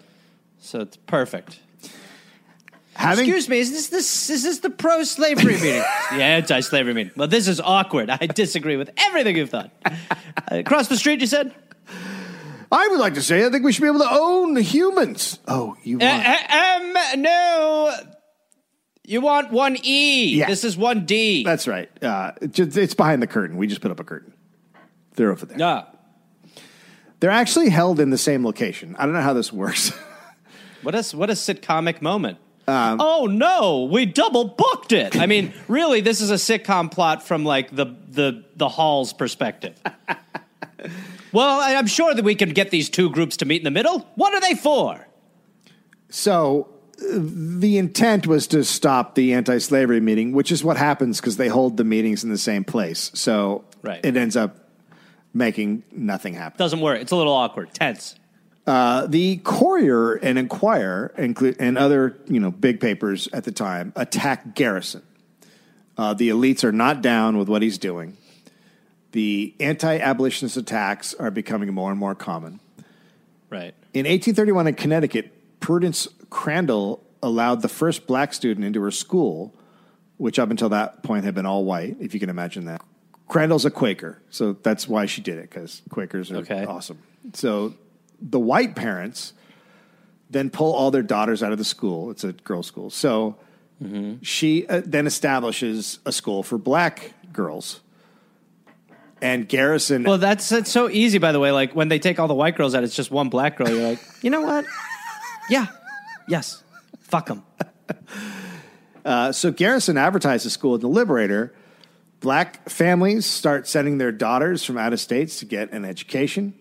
[0.60, 1.60] So it's perfect.
[2.93, 5.82] Having Excuse me, is this this is this the pro slavery meeting?
[6.12, 7.13] The anti-slavery meeting.
[7.15, 8.10] Well, this is awkward.
[8.10, 9.71] I disagree with everything you've done.
[9.86, 9.91] Uh,
[10.51, 11.54] across the street, you said.
[12.71, 15.39] I would like to say I think we should be able to own humans.
[15.47, 16.25] Oh, you want?
[16.25, 17.95] uh, um, no.
[19.06, 20.36] You want one E.
[20.36, 20.47] Yeah.
[20.47, 21.43] This is one D.
[21.43, 21.89] That's right.
[22.04, 23.58] Uh, it's, it's behind the curtain.
[23.58, 24.34] We just put up a curtain.
[25.15, 25.58] They're over there.
[25.60, 25.84] Yeah.
[27.21, 28.95] They're actually held in the same location.
[28.99, 29.93] I don't know how this works.
[30.84, 32.39] What a what a sitcomic moment.
[32.67, 35.15] Um, oh no, we double booked it.
[35.15, 39.79] I mean, really, this is a sitcom plot from like the the the hall's perspective.
[41.31, 43.99] Well, I'm sure that we can get these two groups to meet in the middle.
[44.15, 45.07] What are they for?
[46.10, 46.67] So
[46.99, 51.47] uh, the intent was to stop the anti-slavery meeting, which is what happens because they
[51.47, 53.12] hold the meetings in the same place.
[53.13, 54.03] So Right.
[54.03, 54.61] it ends up
[55.34, 56.58] making nothing happen.
[56.58, 57.00] Doesn't work.
[57.02, 58.15] It's a little awkward, tense.
[58.67, 63.91] Uh, the Courier and Enquirer inclu- and other you know big papers at the time
[63.96, 65.02] attack Garrison.
[65.98, 68.17] Uh, the elites are not down with what he's doing.
[69.12, 72.60] The anti-abolitionist attacks are becoming more and more common.
[73.50, 73.74] Right.
[73.94, 79.54] In 1831 in Connecticut, Prudence Crandall allowed the first black student into her school,
[80.17, 82.82] which up until that point had been all white, if you can imagine that.
[83.32, 86.65] Crandall's a Quaker, so that's why she did it, because Quakers are Okay.
[86.65, 87.00] awesome.
[87.34, 87.74] So
[88.22, 89.32] the white parents
[90.30, 92.12] then pull all their daughters out of the school.
[92.12, 92.89] It's a girls' school.
[92.89, 93.38] So
[94.22, 97.80] she uh, then establishes a school for black girls.
[99.22, 101.17] And Garrison Well, that's that's so easy.
[101.17, 103.30] By the way, like when they take all the white girls out, it's just one
[103.30, 103.70] black girl.
[103.70, 104.65] You're like, you know what?
[105.50, 105.67] Yeah.
[106.28, 106.63] Yes.
[107.00, 107.44] Fuck them.
[109.04, 111.54] Uh, so Garrison advertised the school in the Liberator.
[112.21, 116.53] Black families start sending their daughters from out of states to get an education.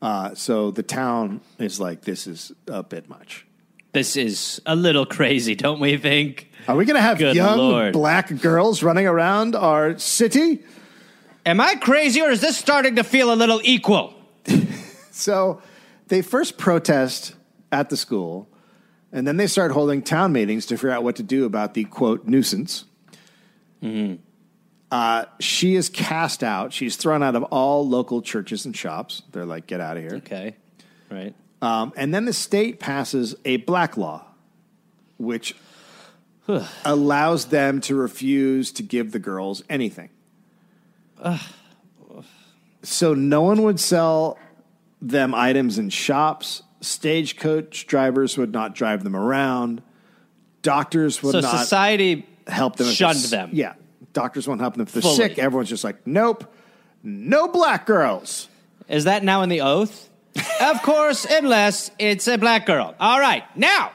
[0.00, 3.46] Uh, so the town is like, this is a bit much.
[3.92, 6.50] This is a little crazy, don't we think?
[6.66, 7.92] Are we going to have Good young Lord.
[7.92, 10.64] black girls running around our city?
[11.44, 14.14] Am I crazy, or is this starting to feel a little equal?
[15.14, 15.60] So
[16.08, 17.34] they first protest
[17.70, 18.48] at the school,
[19.12, 21.84] and then they start holding town meetings to figure out what to do about the
[21.84, 22.86] quote nuisance.
[24.92, 26.72] Uh, she is cast out.
[26.72, 29.22] She's thrown out of all local churches and shops.
[29.32, 30.16] They're like, get out of here.
[30.16, 30.54] Okay.
[31.10, 31.34] Right.
[31.62, 34.24] Um, and then the state passes a black law,
[35.18, 35.54] which
[36.84, 40.10] allows them to refuse to give the girls anything.
[42.84, 44.38] So no one would sell
[45.00, 46.62] them items in shops.
[46.80, 49.82] Stagecoach drivers would not drive them around.
[50.62, 52.88] Doctors would So not society help them.
[52.88, 53.50] shunned s- them.
[53.52, 53.74] Yeah,
[54.12, 55.16] doctors won't help them if they're Fully.
[55.16, 55.38] sick.
[55.38, 56.52] Everyone's just like, nope,
[57.02, 58.48] no black girls.
[58.88, 60.10] Is that now in the oath?
[60.60, 62.94] of course, unless it's a black girl.
[62.98, 63.92] All right, now.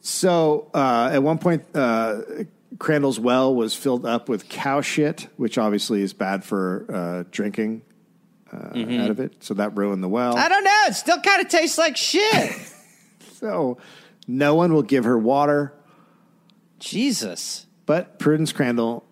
[0.00, 2.22] So uh, at one point, uh,
[2.78, 7.82] Crandall's well was filled up with cow shit, which obviously is bad for uh, drinking
[8.52, 9.44] uh, out of it.
[9.44, 10.36] So that ruined the well.
[10.36, 10.82] I don't know.
[10.88, 12.52] It still kind of tastes like shit.
[13.42, 13.78] So
[14.28, 15.74] no one will give her water.
[16.78, 17.66] Jesus.
[17.92, 19.04] But Prudence Crandall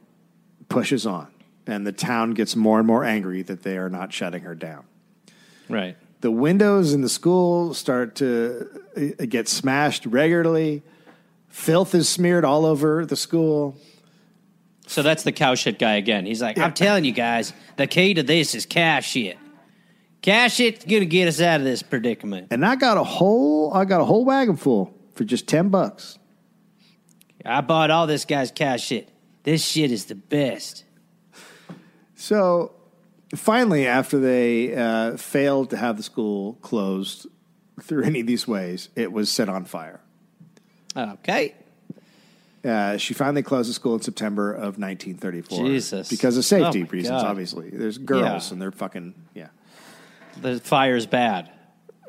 [0.71, 1.27] pushes on,
[1.67, 4.85] and the town gets more and more angry that they are not shutting her down.
[5.69, 5.99] Right.
[6.23, 10.83] The windows in the school start to uh, get smashed regularly.
[11.49, 13.77] Filth is smeared all over the school.
[14.87, 16.25] So that's the cow shit guy again.
[16.25, 19.37] He's like, I'm telling you guys, the key to this is cash shit.
[20.23, 22.49] Cash shit's gonna get us out of this predicament.
[22.51, 26.19] And I got a whole I got a whole wagon full for just ten bucks.
[27.45, 29.09] I bought all this guy's cash shit.
[29.43, 30.85] This shit is the best.
[32.15, 32.73] So
[33.35, 37.27] finally, after they uh, failed to have the school closed
[37.83, 40.01] through any of these ways, it was set on fire.
[40.97, 41.55] Okay.
[42.63, 45.67] Uh, she finally closed the school in September of 1934.
[45.67, 46.11] Jesus.
[46.11, 47.27] Because of safety Oh, reasons, God.
[47.31, 47.71] obviously.
[47.71, 48.53] There's girls Yeah.
[48.53, 49.49] and they're fucking, yeah.
[50.43, 51.51] The fire's bad.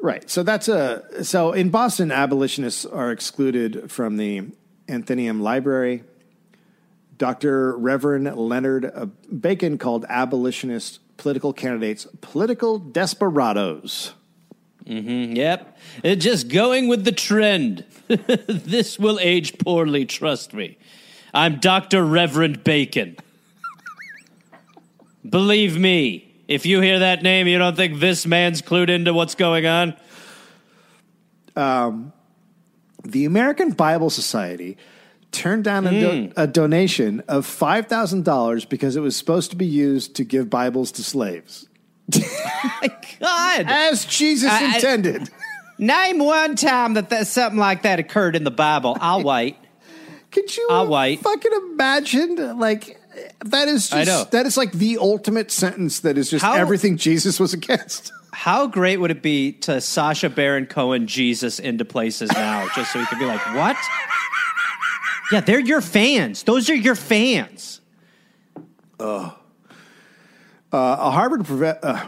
[0.02, 0.30] Right.
[0.30, 1.24] So that's a.
[1.24, 4.50] So in Boston, abolitionists are excluded from the
[4.92, 6.04] Athenaeum Library.
[7.18, 7.78] Dr.
[7.78, 14.14] Reverend Leonard uh, Bacon called abolitionist political candidates political desperados.
[14.86, 15.78] Yep.
[16.04, 17.86] Uh, Just going with the trend.
[18.08, 20.78] this will age poorly, trust me.
[21.34, 22.04] I'm Dr.
[22.04, 23.18] Reverend Bacon.
[25.30, 29.36] Believe me, if you hear that name, you don't think this man's clued into what's
[29.36, 29.96] going on?
[33.04, 34.78] The American Bible Society
[35.32, 36.32] turned down a, do- hmm.
[36.36, 41.04] a donation of $5,000 because it was supposed to be used to give Bibles to
[41.04, 41.68] slaves.
[43.20, 43.66] God!
[43.68, 45.30] As Jesus I- I- intended.
[45.78, 48.96] Name one time that, that something like that occurred in the Bible.
[49.02, 49.58] I'll wait.
[50.30, 51.22] Could you I'll wait.
[51.22, 52.60] fucking imagine?
[52.60, 53.00] Like,
[53.46, 56.98] that is just, I that is like the ultimate sentence that is just How- everything
[56.98, 58.12] Jesus was against.
[58.34, 63.00] How great would it be to Sacha Baron Cohen Jesus into places now, just so
[63.00, 63.78] he could be like, what?
[65.32, 66.44] Yeah, they're your fans.
[66.44, 67.82] Those are your fans.
[70.72, 72.08] a Harvard profe- uh,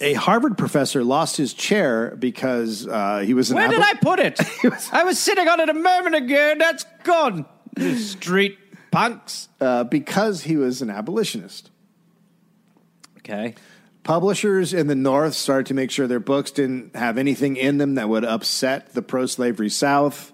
[0.00, 4.18] a Harvard professor lost his chair because uh, he was an Where did I put
[4.18, 4.38] it?
[4.92, 6.54] I was sitting on it a moment ago.
[6.58, 7.46] That's gone.
[7.78, 8.58] You street
[8.90, 9.48] punks.
[9.60, 11.70] uh, because he was an abolitionist.
[13.18, 13.54] Okay.
[14.04, 17.94] Publishers in the North started to make sure their books didn't have anything in them
[17.94, 20.32] that would upset the pro-slavery South.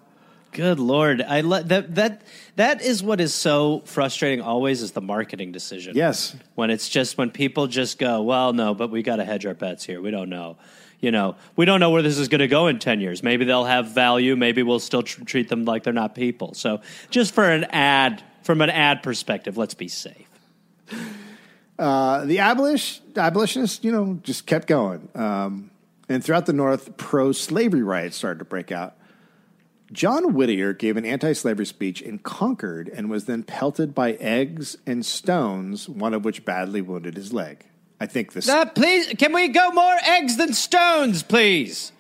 [0.53, 2.23] Good lord, I lo- that that
[2.57, 4.41] that is what is so frustrating.
[4.41, 5.95] Always is the marketing decision.
[5.95, 6.35] Yes.
[6.55, 9.53] when it's just when people just go, well, no, but we got to hedge our
[9.53, 10.01] bets here.
[10.01, 10.57] We don't know.
[11.01, 13.23] You know, we don't know where this is going to go in ten years.
[13.23, 14.35] Maybe they'll have value.
[14.37, 16.55] Maybe we'll still tr- treat them like they're not people.
[16.55, 20.29] So, just for an ad, from an ad perspective, let's be safe.
[21.79, 25.09] Uh, the abolish, abolitionists, you know, just kept going.
[25.15, 25.71] Um,
[26.09, 28.95] and throughout the North, pro slavery riots started to break out.
[29.93, 34.77] John Whittier gave an anti slavery speech in Concord and was then pelted by eggs
[34.87, 37.65] and stones, one of which badly wounded his leg.
[38.01, 38.49] I think this.
[38.49, 41.93] Uh, please, can we go more eggs than stones, please?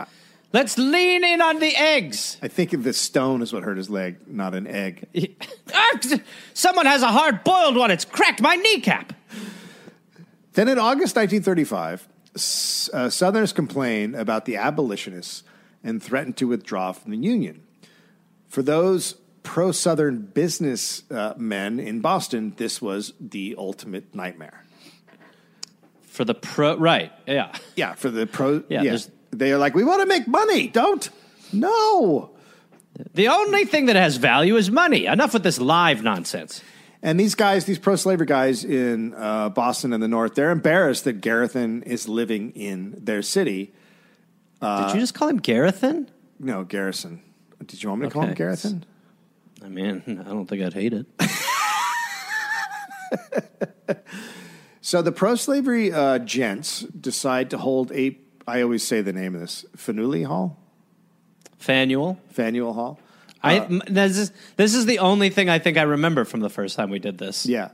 [0.53, 2.39] Let's lean in on the eggs.
[2.43, 5.07] I think the stone is what hurt his leg, not an egg.
[5.75, 5.99] Ah,
[6.55, 7.91] Someone has a hard boiled one.
[7.91, 9.13] It's cracked my kneecap.
[10.55, 15.43] Then in August 1935, s- uh, Southerners complained about the abolitionists
[15.85, 17.63] and threatened to withdraw from the Union.
[18.49, 24.65] For those pro Southern business uh, men in Boston, this was the ultimate nightmare.
[26.03, 27.13] For the pro, right?
[27.27, 27.53] Yeah.
[27.77, 28.99] Yeah, for the pro, Yeah, yeah,
[29.31, 30.69] they are like, we want to make money.
[30.69, 31.09] Don't.
[31.53, 32.31] No.
[33.15, 35.07] The only thing that has value is money.
[35.07, 36.63] Enough with this live nonsense.
[37.03, 41.05] And these guys, these pro slavery guys in uh, Boston and the North, they're embarrassed
[41.05, 43.73] that Garethan is living in their city.
[44.61, 46.09] Did you just call him Garethan?
[46.41, 47.23] No, Garrison.
[47.65, 48.45] Did you want me to call him Okay.
[48.45, 48.83] Garethan?
[49.65, 51.07] I mean, I don't think I'd hate it.
[54.81, 59.35] So the pro slavery uh, gents decide to hold a, I always say the name
[59.35, 60.59] of this, Faneuil Hall?
[61.59, 62.19] Faneuil.
[62.31, 62.99] Faneuil Hall?
[63.43, 66.51] I m- this is this is the only thing I think I remember from the
[66.51, 67.47] first time we did this.
[67.47, 67.71] Yeah.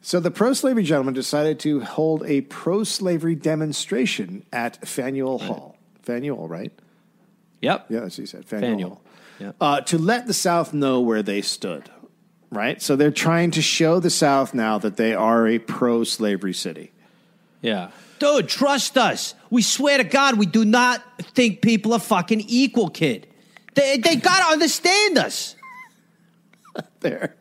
[0.00, 5.76] So the pro slavery gentlemen decided to hold a pro slavery demonstration at Faneuil Hall.
[6.02, 6.72] Faneuil, right?
[7.60, 7.86] Yep.
[7.88, 8.44] Yeah, that's what you said.
[8.44, 8.70] Faneuil.
[8.70, 8.88] Faneuil.
[8.88, 9.00] Hall.
[9.38, 9.52] Yeah.
[9.60, 11.88] Uh, to let the South know where they stood,
[12.50, 12.82] right?
[12.82, 16.90] So they're trying to show the South now that they are a pro slavery city.
[17.60, 17.90] Yeah.
[18.18, 19.34] Dude, trust us.
[19.50, 23.28] We swear to God, we do not think people are fucking equal, kid.
[23.74, 25.56] They, they gotta understand us.
[27.00, 27.36] there.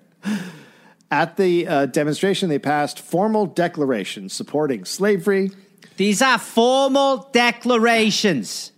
[1.10, 5.52] At the uh, demonstration, they passed formal declarations supporting slavery.
[5.98, 8.72] These are formal declarations.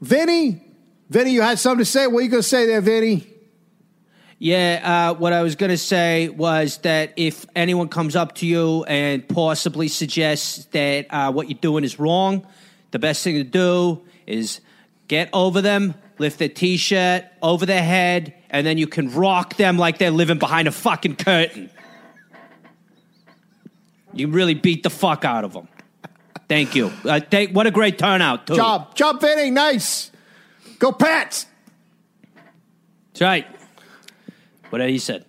[0.00, 0.60] Vinny,
[1.08, 2.06] Vinny, you had something to say.
[2.06, 3.26] What are you going to say there, Vinny?
[4.38, 8.46] Yeah, uh, what I was going to say was that if anyone comes up to
[8.46, 12.46] you and possibly suggests that uh, what you're doing is wrong,
[12.90, 14.62] the best thing to do is
[15.08, 19.56] get over them, lift the t shirt over their head, and then you can rock
[19.56, 21.70] them like they're living behind a fucking curtain.
[24.12, 25.68] You really beat the fuck out of them.
[26.48, 26.92] Thank you.
[27.04, 28.56] Uh, thank, what a great turnout, too.
[28.56, 29.50] Job, job, Vinny.
[29.50, 30.10] Nice.
[30.78, 31.46] Go, Pats.
[33.12, 33.46] That's right.
[34.70, 35.24] What he said.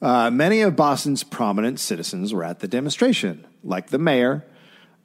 [0.00, 4.44] Uh, many of Boston's prominent citizens were at the demonstration, like the mayor,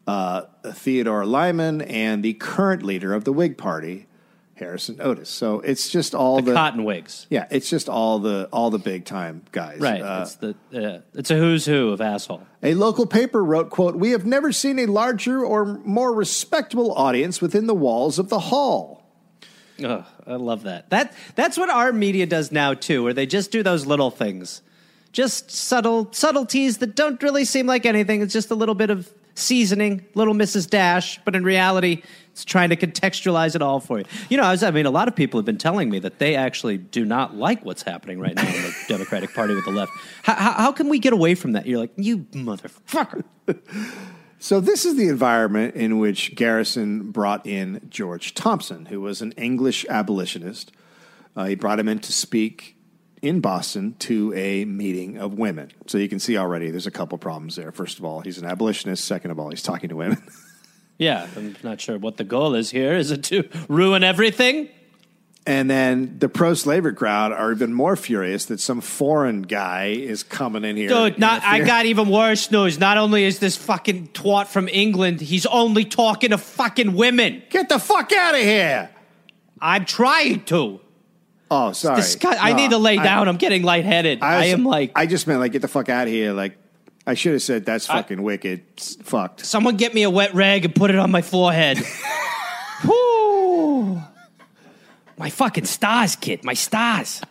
[0.05, 4.07] uh, Theodore Lyman, and the current leader of the Whig Party,
[4.57, 5.29] Harrison Otis.
[5.29, 7.27] So it's just all The the, cotton Whigs.
[7.29, 9.79] yeah, it's just all the all the big time guys.
[9.79, 10.01] Right.
[10.01, 12.45] Uh, it's the uh, it's a who's who of asshole.
[12.63, 17.41] A local paper wrote, quote, We have never seen a larger or more respectable audience
[17.41, 19.03] within the walls of the hall.
[19.83, 20.89] Ugh, I love that.
[20.89, 24.61] That that's what our media does now too, where they just do those little things,
[25.11, 28.21] just subtle subtleties that don't really seem like anything.
[28.23, 30.67] It's just a little bit of seasoning, little Mrs.
[30.67, 32.01] Dash, but in reality,
[32.37, 34.05] it's trying to contextualize it all for you.
[34.29, 36.19] You know, I, was, I mean, a lot of people have been telling me that
[36.19, 39.71] they actually do not like what's happening right now in the Democratic Party with the
[39.71, 39.91] left.
[40.21, 41.65] How, how, how can we get away from that?
[41.65, 43.23] You're like, you motherfucker.
[44.39, 49.31] So, this is the environment in which Garrison brought in George Thompson, who was an
[49.31, 50.71] English abolitionist.
[51.35, 52.77] Uh, he brought him in to speak
[53.23, 55.71] in Boston to a meeting of women.
[55.87, 57.71] So, you can see already there's a couple problems there.
[57.71, 59.03] First of all, he's an abolitionist.
[59.05, 60.21] Second of all, he's talking to women.
[60.97, 62.93] Yeah, I'm not sure what the goal is here.
[62.93, 64.69] Is it to ruin everything?
[65.45, 70.21] And then the pro slavery crowd are even more furious that some foreign guy is
[70.21, 70.89] coming in here.
[70.89, 72.77] Dude, not, I got even worse news.
[72.77, 77.43] Not only is this fucking twat from England, he's only talking to fucking women.
[77.49, 78.89] Get the fuck out of here!
[79.61, 80.81] I'm trying to.
[81.49, 82.01] Oh, sorry.
[82.01, 83.29] Disgu- I need to lay down.
[83.29, 84.21] I'm getting lightheaded.
[84.21, 86.33] I, was- am like, I just meant like get the fuck out of here.
[86.33, 86.57] Like
[87.07, 88.63] I should have said that's fucking wicked.
[88.73, 89.45] It's fucked.
[89.45, 91.79] someone get me a wet rag and put it on my forehead.
[92.85, 94.01] Whoo!
[95.17, 96.43] My fucking stars, kid.
[96.43, 97.21] My stars.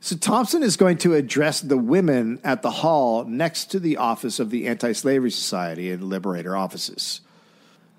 [0.00, 4.38] So Thompson is going to address the women at the hall next to the office
[4.38, 7.20] of the Anti-Slavery Society and Liberator offices.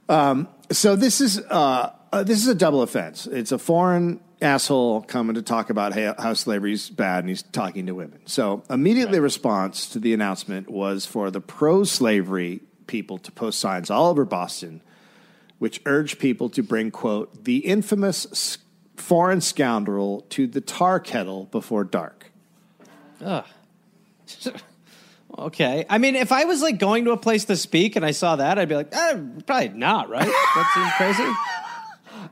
[0.07, 3.27] Um, so this is uh, uh, this is a double offense.
[3.27, 7.85] It's a foreign asshole coming to talk about how, how slavery's bad, and he's talking
[7.87, 8.21] to women.
[8.25, 13.89] So immediately, the response to the announcement was for the pro-slavery people to post signs
[13.89, 14.81] all over Boston,
[15.59, 18.57] which urged people to bring quote the infamous
[18.95, 22.31] foreign scoundrel to the tar kettle before dark.
[23.23, 23.45] Ugh.
[25.37, 25.85] okay.
[25.89, 28.37] I mean, if I was like going to a place to speak and I saw
[28.37, 30.25] that, I'd be like, eh, probably not, right?
[30.25, 31.31] That seems crazy.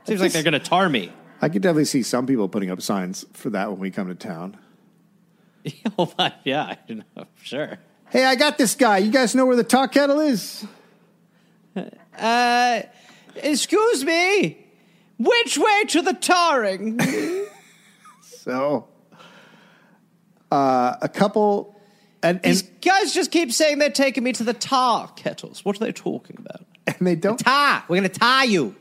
[0.08, 1.12] Seems like they're going to tar me.
[1.40, 4.14] I could definitely see some people putting up signs for that when we come to
[4.14, 4.56] town.
[5.98, 7.26] oh, my, yeah, I don't know.
[7.42, 7.78] Sure.
[8.10, 8.98] Hey, I got this guy.
[8.98, 10.66] You guys know where the tar kettle is?
[12.18, 12.80] Uh,
[13.36, 14.66] excuse me.
[15.18, 16.98] Which way to the tarring?
[18.48, 18.88] So,
[20.50, 21.78] uh, a couple,
[22.22, 25.66] and, These guys just keep saying they're taking me to the tar kettles.
[25.66, 26.64] What are they talking about?
[26.86, 27.38] and they don't.
[27.38, 27.84] tar.
[27.88, 28.74] We're going to tie you.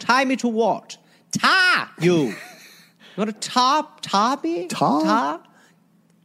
[0.00, 0.96] Tie me to what?
[1.32, 2.14] Tie you.
[2.28, 2.34] You
[3.16, 4.66] want to tie, tie me?
[4.66, 5.02] Tar?
[5.38, 5.44] Tie?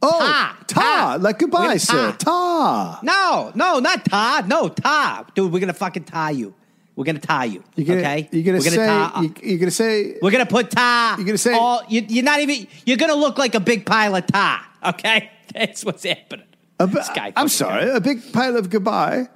[0.02, 1.18] Oh, Ta, ta, ta.
[1.20, 2.12] like goodbye, gonna sir.
[2.18, 3.00] Ta.
[3.02, 4.42] No, no, not tie.
[4.46, 5.24] No, tie.
[5.34, 6.54] Dude, we're going to fucking tie you.
[6.94, 7.62] We're going to tie you.
[7.74, 8.28] You're gonna, okay?
[8.32, 8.76] You're gonna we're say.
[8.86, 10.16] tie, uh, you, you're gonna say.
[10.22, 11.16] We're gonna put tar.
[11.18, 12.66] You're gonna say- all, you, you're not even.
[12.86, 14.60] You're gonna look like a big pile of tar.
[14.82, 16.46] Okay, that's what's happening.
[16.80, 17.90] a, This guy I'm sorry.
[17.90, 19.28] A big pile of goodbye.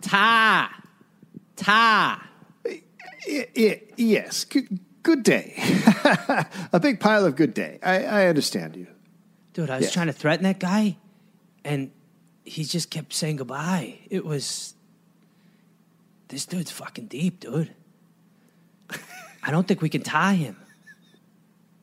[0.00, 0.70] Tar,
[1.56, 2.20] tar.
[3.28, 4.44] Y- y- yes.
[4.44, 5.54] Good, good day.
[6.72, 7.78] a big pile of good day.
[7.82, 8.86] I, I understand you.
[9.52, 9.90] Dude, I was Yeah.
[9.92, 10.96] trying to threaten that guy,
[11.64, 11.90] and
[12.44, 13.98] he just kept saying goodbye.
[14.10, 14.74] It was.
[16.28, 17.70] This dude's fucking deep, dude.
[19.42, 20.56] I don't think we can tie him.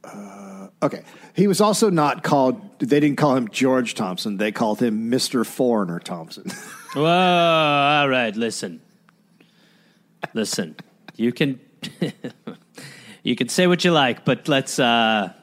[0.04, 1.04] Uh, okay.
[1.36, 2.80] He was also not called.
[2.80, 4.38] They didn't call him George Thompson.
[4.38, 6.50] They called him Mister Foreigner Thompson.
[6.94, 8.82] Whoa, all right, listen.
[10.34, 10.76] Listen.
[11.16, 11.60] You can
[13.24, 15.34] you can say what you like, but let's uh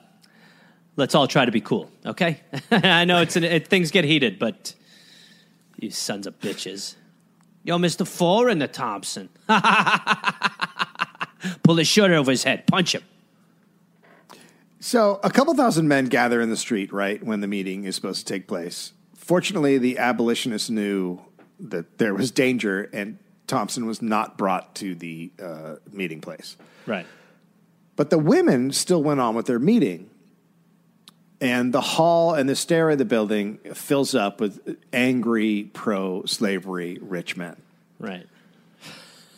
[0.97, 2.41] let's all try to be cool, okay?
[2.71, 4.75] I know it's an, it, things get heated, but
[5.79, 6.97] you sons of bitches.
[7.65, 8.07] Yo, Mr.
[8.07, 9.29] Foreigner Thompson.
[11.63, 12.67] Pull his shirt over his head.
[12.67, 13.03] Punch him.
[14.81, 18.27] So, a couple thousand men gather in the street, right, when the meeting is supposed
[18.27, 18.93] to take place.
[19.17, 21.21] Fortunately, the abolitionists knew
[21.61, 26.57] that there was danger, and Thompson was not brought to the uh, meeting place.
[26.87, 27.07] Right.
[27.97, 30.09] But the women still went on with their meeting,
[31.41, 36.99] and the hall and the stair of the building fills up with angry pro slavery
[37.01, 37.57] rich men.
[37.99, 38.27] Right.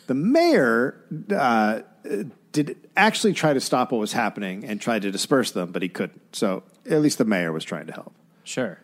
[0.07, 0.95] The mayor
[1.35, 1.81] uh,
[2.51, 5.89] did actually try to stop what was happening and tried to disperse them, but he
[5.89, 6.35] couldn't.
[6.35, 8.13] So at least the mayor was trying to help.
[8.43, 8.79] Sure.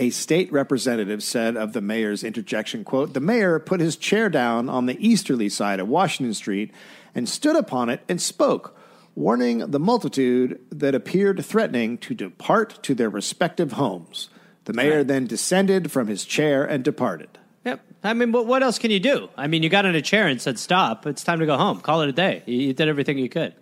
[0.00, 4.70] A state representative said of the mayor's interjection, quote, the mayor put his chair down
[4.70, 6.72] on the easterly side of Washington Street
[7.14, 8.74] and stood upon it and spoke,
[9.14, 14.30] warning the multitude that appeared threatening to depart to their respective homes.
[14.64, 17.36] The mayor then descended from his chair and departed.
[17.66, 17.84] Yep.
[18.02, 19.28] I mean, what, else can you do?
[19.36, 21.06] I mean, you got in a chair and said, "Stop!
[21.06, 21.80] It's time to go home.
[21.80, 23.54] Call it a day." You, you did everything you could.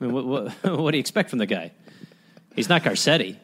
[0.00, 1.72] I mean, what, what, what do you expect from the guy?
[2.54, 3.36] He's not Garcetti.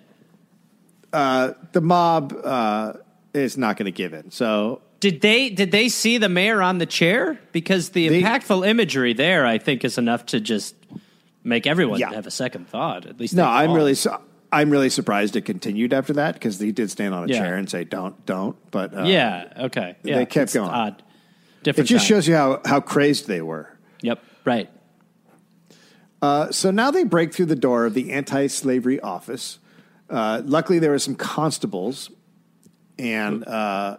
[1.13, 2.93] The mob uh,
[3.35, 4.31] is not going to give in.
[4.31, 7.39] So Did they did they see the mayor on the chair?
[7.53, 10.75] Because the They- impactful imagery there, I think, is enough to just
[11.43, 12.13] make everyone Yeah.
[12.13, 13.07] have a second thought.
[13.07, 14.11] At least No, I'm really su-
[14.53, 17.39] I'm really surprised it continued after that because he did stand on a Yeah.
[17.41, 18.57] chair and say don't don't.
[18.71, 19.45] But uh, yeah.
[19.67, 19.97] Okay.
[20.03, 20.71] Yeah, They kept going.
[20.71, 21.03] Odd.
[21.65, 21.99] it just time.
[21.99, 23.71] shows you how how crazed they were.
[24.03, 24.19] Yep.
[24.45, 24.69] Right.
[26.23, 29.59] Uh, so now they break through the door of the anti-slavery office.
[30.11, 32.11] Uh, luckily, there were some constables,
[32.99, 33.99] and uh,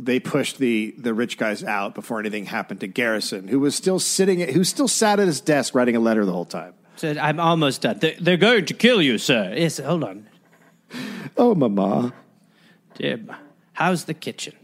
[0.00, 3.98] they pushed the the rich guys out before anything happened to Garrison, who was still
[3.98, 6.74] sitting, who still sat at his desk writing a letter the whole time.
[6.96, 7.98] Said, I'm almost done.
[7.98, 9.54] They, they're going to kill you, sir.
[9.56, 10.28] Yes, hold on.
[11.38, 12.12] Oh, mama.
[12.98, 13.32] Jim.
[13.72, 14.54] How's the kitchen?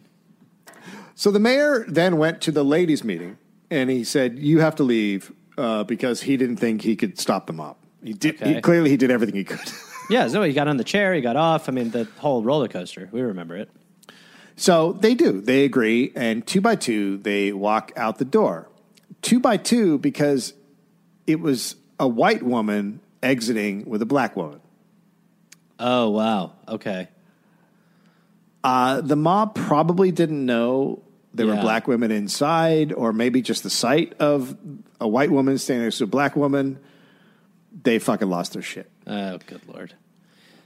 [1.14, 3.38] So the mayor then went to the ladies' meeting,
[3.70, 7.46] and he said, "You have to leave uh, because he didn't think he could stop
[7.46, 7.76] the mob.
[8.04, 8.38] He did.
[8.40, 9.58] He, clearly, he did everything he could."
[10.08, 10.28] Yeah.
[10.28, 11.14] So he got on the chair.
[11.14, 11.68] He got off.
[11.68, 13.08] I mean, the whole roller coaster.
[13.12, 13.70] We remember it.
[14.56, 15.40] So they do.
[15.40, 18.68] They agree, and two by two, they walk out the door.
[19.22, 20.52] Two by two, because
[21.28, 24.60] it was a white woman exiting with a black woman.
[25.78, 26.52] Oh wow.
[26.66, 27.08] Okay.
[28.64, 31.02] Uh, the mob probably didn't know
[31.32, 34.56] there were black women inside, or maybe just the sight of
[35.00, 36.80] a white woman standing next to a black woman.
[37.82, 38.90] They fucking lost their shit.
[39.06, 39.94] Oh good lord.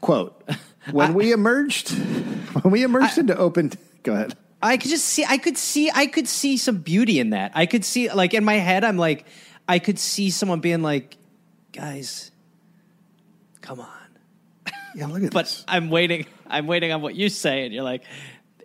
[0.01, 0.43] Quote:
[0.91, 4.37] When we emerged, when we emerged into open, go ahead.
[4.63, 5.25] I could just see.
[5.25, 5.91] I could see.
[5.93, 7.53] I could see some beauty in that.
[7.55, 9.27] I could see, like in my head, I'm like,
[9.69, 11.17] I could see someone being like,
[11.73, 12.31] "Guys,
[13.61, 13.89] come on."
[14.95, 15.31] Yeah, look at this.
[15.31, 15.65] But this.
[15.67, 16.27] I'm waiting.
[16.47, 18.05] I'm waiting on what you say, and you're like,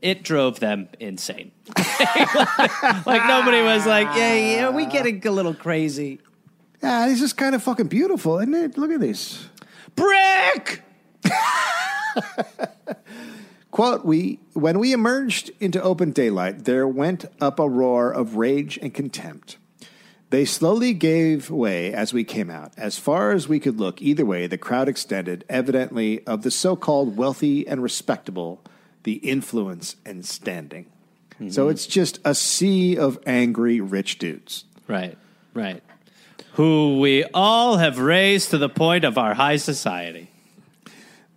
[0.01, 1.51] it drove them insane.
[1.77, 6.19] like nobody was like, yeah, yeah, we getting a little crazy.
[6.81, 8.77] Yeah, this is kind of fucking beautiful, isn't it?
[8.77, 9.47] Look at this.
[9.95, 10.83] Brick.
[13.71, 18.77] Quote, we when we emerged into open daylight, there went up a roar of rage
[18.81, 19.57] and contempt.
[20.29, 22.73] They slowly gave way as we came out.
[22.75, 26.75] As far as we could look, either way, the crowd extended, evidently of the so
[26.75, 28.61] called wealthy and respectable,
[29.03, 30.87] the influence and standing.
[31.49, 31.71] So mm-hmm.
[31.71, 34.65] it's just a sea of angry rich dudes.
[34.87, 35.17] Right.
[35.53, 35.83] Right.
[36.57, 40.27] Who we all have raised to the point of our high society.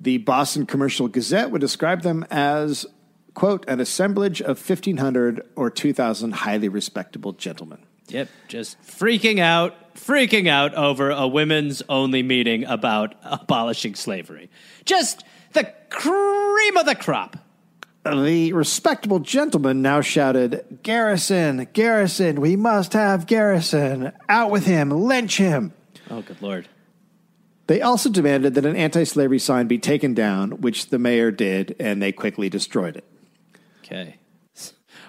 [0.00, 2.86] The Boston Commercial Gazette would describe them as,
[3.34, 7.80] quote, an assemblage of 1,500 or 2,000 highly respectable gentlemen.
[8.08, 14.48] Yep, just freaking out, freaking out over a women's only meeting about abolishing slavery.
[14.86, 17.36] Just the cream of the crop.
[18.04, 24.12] The respectable gentleman now shouted, Garrison, Garrison, we must have Garrison.
[24.28, 25.74] Out with him, lynch him.
[26.08, 26.68] Oh, good lord.
[27.66, 31.76] They also demanded that an anti slavery sign be taken down, which the mayor did,
[31.78, 33.04] and they quickly destroyed it.
[33.84, 34.16] Okay.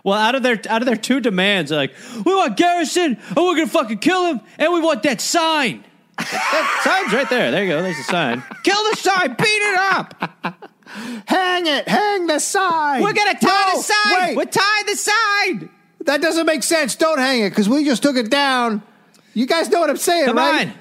[0.03, 3.37] Well, out of their out of their two demands, they're like we want Garrison, and
[3.37, 5.83] we're gonna fucking kill him, and we want that sign.
[6.17, 7.51] that sign's right there.
[7.51, 7.81] There you go.
[7.81, 8.43] There's the sign.
[8.63, 9.35] Kill the sign.
[9.35, 10.57] Beat it up.
[11.25, 11.87] Hang it!
[11.87, 13.01] Hang the sign!
[13.01, 14.27] We're gonna tie No, the sign.
[14.27, 15.69] Wait, We're tying the sign.
[16.05, 16.95] that doesn't make sense.
[16.95, 18.81] Don't hang it, because we just took it down.
[19.33, 20.67] You guys know what I'm saying, Come right?
[20.67, 20.73] on.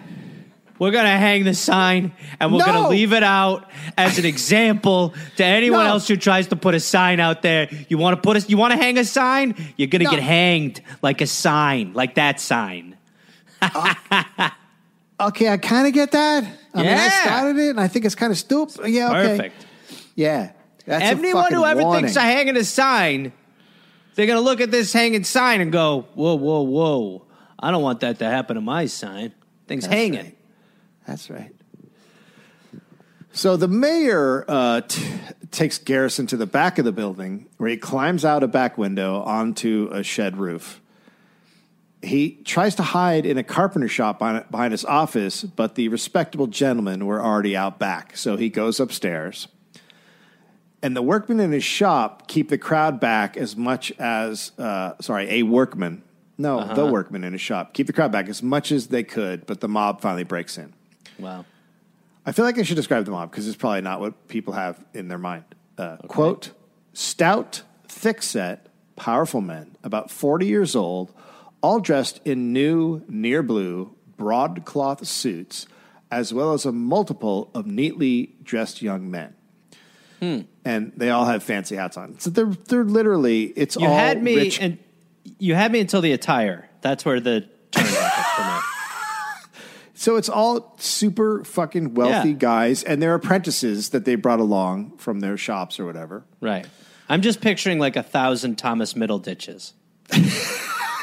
[0.79, 2.65] We're gonna hang the sign, and we're No.
[2.67, 5.91] gonna leave it out as an example to anyone No.
[5.91, 7.69] else who tries to put a sign out there.
[7.89, 9.55] You want to put a, you want to hang a sign?
[9.77, 12.97] You're gonna get hanged like a sign, like that sign.
[15.21, 16.45] Okay, I kind of get that.
[16.73, 18.89] I mean, I started it, and I think it's kind of stupid.
[18.89, 19.29] Yeah, okay.
[19.37, 19.67] Perfect.
[20.21, 20.51] Yeah.
[20.85, 22.03] That's Anyone who ever warning.
[22.05, 23.33] thinks of hanging a sign,
[24.15, 27.25] they're gonna look at this hanging sign and go, "Whoa, whoa, whoa!
[27.59, 29.33] I don't want that to happen to my sign.
[29.67, 30.37] Thing's That's hanging." right.
[31.07, 31.55] That's right.
[33.33, 35.05] So the mayor uh, t-
[35.53, 39.23] takes Garrison to the back of the building where he climbs out a back window
[39.23, 40.81] onto a shed roof.
[42.03, 47.07] He tries to hide in a carpenter shop behind his office, but the respectable gentlemen
[47.07, 48.17] were already out back.
[48.17, 49.47] So he goes upstairs.
[50.83, 55.29] And the workmen in his shop keep the crowd back as much as, uh, sorry,
[55.31, 56.03] a workman,
[56.39, 59.45] no, the workman in his shop, keep the crowd back as much as they could,
[59.45, 60.73] but the mob finally breaks in.
[61.19, 61.45] Wow.
[62.25, 64.83] I feel like I should describe the mob because it's probably not what people have
[64.95, 65.45] in their mind.
[65.77, 66.53] Uh, Quote
[66.95, 68.67] Stout, thick set,
[68.97, 71.13] powerful men, about 40 years old,
[71.63, 75.67] all dressed in new, near blue, broadcloth suits,
[76.11, 79.35] as well as a multiple of neatly dressed young men.
[80.21, 80.41] Hmm.
[80.65, 82.19] And they all have fancy hats on.
[82.21, 84.61] So they're, they're literally, it's You all had me, rich.
[84.61, 84.79] and
[85.39, 86.69] you had me until the attire.
[86.83, 88.59] That's where the turn for me.
[89.95, 92.35] So it's all super fucking wealthy Yeah.
[92.37, 96.25] guys and their apprentices that they brought along from their shops or whatever.
[96.41, 96.67] Right.
[97.11, 99.73] I'm just picturing like a thousand Thomas Middleditches.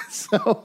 [0.09, 0.63] So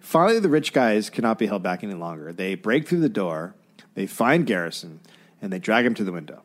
[0.00, 2.32] finally, the rich guys cannot be held back any longer.
[2.32, 3.54] They break through the door,
[3.94, 5.00] they find Garrison,
[5.40, 6.42] and they drag him to the window.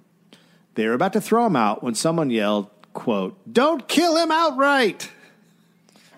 [0.77, 5.09] They were about to throw him out when someone yelled, quote, Don't kill him outright!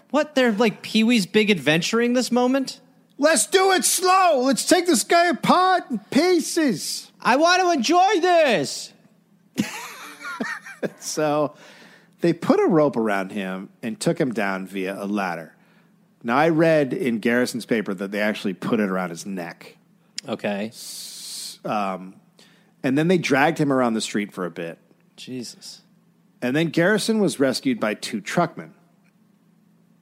[0.10, 0.36] What?
[0.36, 2.82] They're like Pee Wee's Big Adventuring this moment?
[3.18, 4.42] Let's do it slow!
[4.42, 7.10] Let's take this guy apart in pieces!
[7.22, 8.94] I want to enjoy this.
[11.00, 11.56] So
[12.22, 15.54] they put a rope around him and took him down via a ladder.
[16.24, 19.78] Now, I read in Garrison's paper that they actually put it around his neck.
[20.28, 20.72] Okay.
[21.66, 22.16] Um,
[22.84, 24.80] And then they dragged him around the street for a bit.
[25.16, 25.82] Jesus.
[26.42, 28.74] And then Garrison was rescued by two truckmen.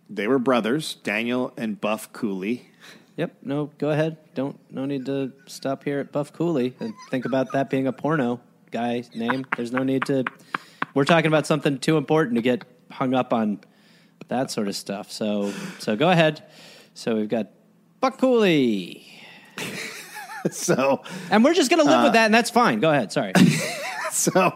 [0.09, 2.69] They were brothers, Daniel and Buff Cooley.
[3.17, 3.37] Yep.
[3.41, 4.17] No, go ahead.
[4.35, 4.59] Don't.
[4.71, 8.39] No need to stop here at Buff Cooley and think about that being a porno
[8.71, 9.45] guy name.
[9.55, 10.23] There's no need to.
[10.93, 13.59] We're talking about something too important to get hung up on
[14.27, 15.11] that sort of stuff.
[15.11, 16.43] So, so go ahead.
[16.93, 17.47] So we've got
[17.99, 19.07] Buck Cooley,
[20.53, 22.79] So, and we're just gonna live with that, and that's fine.
[22.79, 23.11] Go ahead.
[23.11, 23.33] Sorry.
[24.11, 24.53] so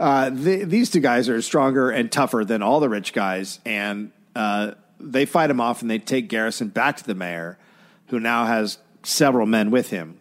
[0.00, 4.10] uh, the, these two guys are stronger and tougher than all the rich guys, and
[4.34, 7.58] uh, they fight him off and they take Garrison back to the mayor,
[8.08, 10.18] who now has several men with him.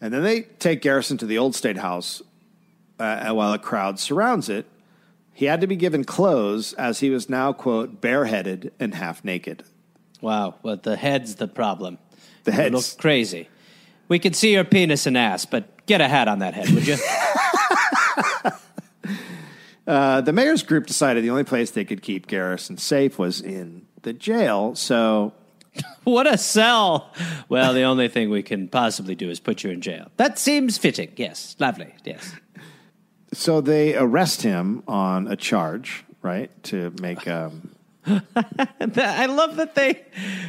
[0.00, 2.22] And then they take Garrison to the old state house
[2.98, 4.66] uh, while a crowd surrounds it.
[5.32, 9.64] He had to be given clothes as he was now, quote, bareheaded and half naked.
[10.20, 10.56] Wow.
[10.62, 11.98] Well, the head's the problem.
[12.44, 13.48] The You head's- look crazy.
[14.12, 16.86] We can see your penis and ass, but get a hat on that head, would
[16.86, 16.96] you?
[19.84, 23.84] Uh, the mayor's group decided the only place they could keep Garrison safe was in
[24.02, 24.76] the jail.
[24.76, 25.32] So
[26.04, 27.12] what a sell.
[27.48, 30.08] Well, the only thing we can possibly do is put you in jail.
[30.18, 31.10] That seems fitting.
[31.16, 31.56] Yes.
[31.58, 31.92] Lovely.
[32.04, 32.32] Yes.
[33.32, 36.50] so they arrest him on a charge, right?
[36.64, 37.71] To make um,
[38.06, 40.04] I love that they.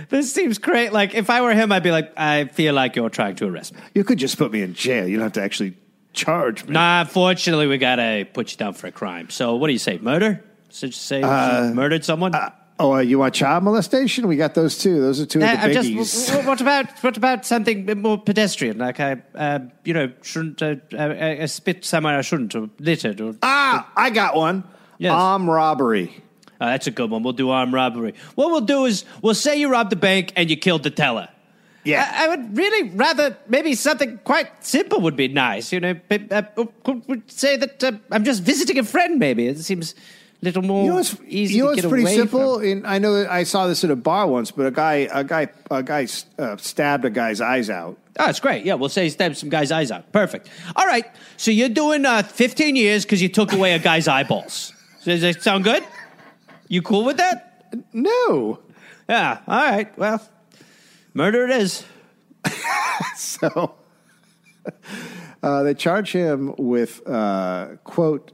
[0.09, 0.91] This seems great.
[0.93, 3.73] Like, if I were him, I'd be like, I feel like you're trying to arrest
[3.75, 3.81] me.
[3.93, 5.07] you could just put me in jail.
[5.07, 5.75] You don't have to actually
[6.13, 6.73] charge me.
[6.73, 9.29] Nah, fortunately, we gotta put you down for a crime.
[9.29, 9.97] So, what do you say?
[9.99, 10.43] Murder?
[10.69, 12.33] So just say Uh, you murdered someone?
[12.79, 14.27] Oh, uh, you want child molestation?
[14.27, 14.99] We got those two.
[14.99, 15.95] Those are two Uh, of the I'm biggies.
[15.95, 16.27] just.
[16.29, 18.79] w- What about what about something more pedestrian?
[18.79, 23.21] Like I, uh, you know, shouldn't uh, I, I spit somewhere I shouldn't, or littered,
[23.21, 24.63] or ah, I got one.
[24.97, 25.11] Yes.
[25.13, 26.23] Armed robbery.
[26.61, 27.23] Oh, that's a good one.
[27.23, 28.13] We'll do armed robbery.
[28.35, 31.27] What we'll do is we'll say you robbed the bank and you killed the teller.
[31.83, 32.09] Yeah.
[32.09, 35.73] I, I would really rather maybe something quite simple would be nice.
[35.73, 36.43] You know, but, uh,
[36.83, 39.19] could we say that uh, I'm just visiting a friend.
[39.19, 39.93] Maybe it seems
[40.41, 41.55] a little more You know what's, easy.
[41.55, 42.59] you know get pretty simple?
[42.59, 42.67] from.
[42.67, 45.23] And I know that I saw this at a bar once, but a guy, a
[45.25, 46.07] guy, a guy
[46.39, 47.97] uh, stabbed a guy's eyes out.
[48.17, 48.63] Oh, it's great.
[48.63, 50.11] Yeah, we'll say he stabbed some guy's eyes out.
[50.11, 50.49] Perfect.
[50.75, 51.05] All right.
[51.35, 54.71] So you're doing uh, 15 years because you took away a guy's eyeballs.
[55.03, 55.83] Does that sound good?
[56.73, 57.85] You cool with that?
[57.93, 58.57] No.
[59.07, 59.41] Yeah.
[59.47, 59.95] All right.
[59.95, 60.27] Well,
[61.13, 61.85] murder it is.
[63.15, 63.75] So
[65.43, 68.31] uh, they charge him with, uh, quote,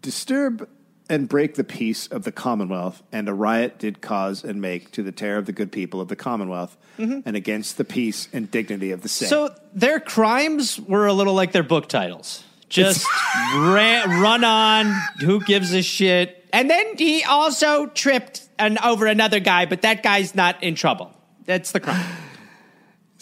[0.00, 0.66] disturb
[1.10, 5.02] and break the peace of the Commonwealth, and a riot did cause and make to
[5.02, 8.92] the terror of the good people of the Commonwealth, and against the peace and dignity
[8.92, 9.28] of the same.
[9.28, 12.44] So their crimes were a little like their book titles.
[12.70, 13.06] Just
[13.56, 14.94] ran, run on.
[15.20, 16.39] Who gives a shit?
[16.52, 21.12] And then he also tripped an, over another guy, but that guy's not in trouble.
[21.44, 22.04] That's the crime.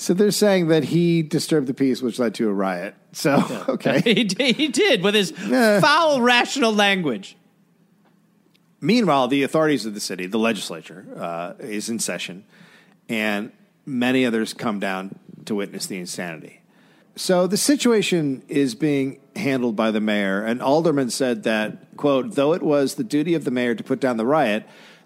[0.01, 2.95] So they're saying that he disturbed the peace, which led to a riot.
[3.11, 4.01] So, okay.
[4.05, 5.81] he, did- he did with his Yeah.
[5.81, 7.37] foul, rational language.
[8.81, 12.45] Meanwhile, the authorities of the city, the legislature, uh, is in session,
[13.09, 13.51] and
[13.87, 16.58] many others come down to witness the insanity.
[17.19, 22.53] So the situation is being handled by the mayor, and alderman said that, quote, though
[22.53, 24.65] it was the duty of the mayor to put down the riot,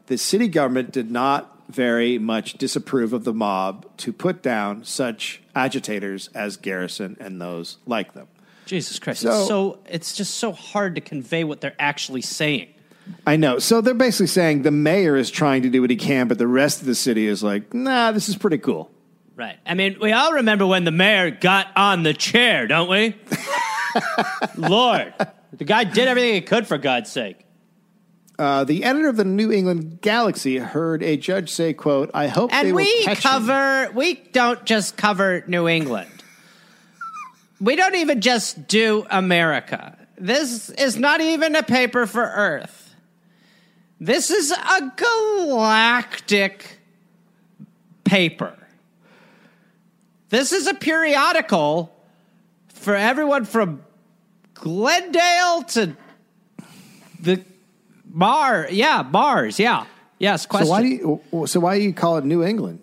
[0.08, 5.40] the city government did not very much disapprove of the mob to put down such
[5.54, 8.28] agitators as Garrison and those like them.
[8.66, 9.22] Jesus Christ!
[9.22, 12.68] So- it's so it's just so hard to convey what they're actually saying.
[13.26, 13.58] I know.
[13.58, 16.46] So they're basically saying the mayor is trying to do what he can, but the
[16.46, 18.90] rest of the city is like, nah, this is pretty cool.
[19.34, 19.58] Right.
[19.64, 23.16] I mean, we all remember when the mayor got on the chair, don't we?
[24.56, 25.14] Lord,
[25.52, 27.38] the guy did everything he could for God's sake.
[28.38, 32.50] Uh, the editor of the New England Galaxy heard a judge say, "quote I hope
[32.50, 36.10] they And will we catch him." cover, we don't just cover New England.
[37.60, 39.96] we don't even just do America.
[40.18, 42.94] This is not even a paper for Earth.
[44.00, 46.78] This is a galactic
[48.04, 48.56] paper.
[50.32, 51.94] This is a periodical
[52.68, 53.82] for everyone from
[54.54, 55.94] Glendale to
[57.20, 57.44] the
[58.06, 58.66] Bar.
[58.70, 59.58] Yeah, Mars.
[59.58, 59.84] Yeah.
[60.18, 60.68] Yes, question.
[60.68, 61.46] So why do you?
[61.46, 62.80] So why do you call it New England?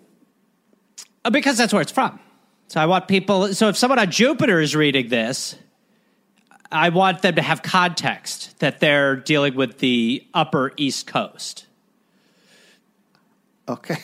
[1.24, 2.20] Uh, Because that's where it's from.
[2.68, 3.52] So I want people.
[3.52, 5.56] So if someone on Jupiter is reading this,
[6.70, 11.66] I want them to have context that they're dealing with the Upper East Coast.
[13.68, 13.98] Okay.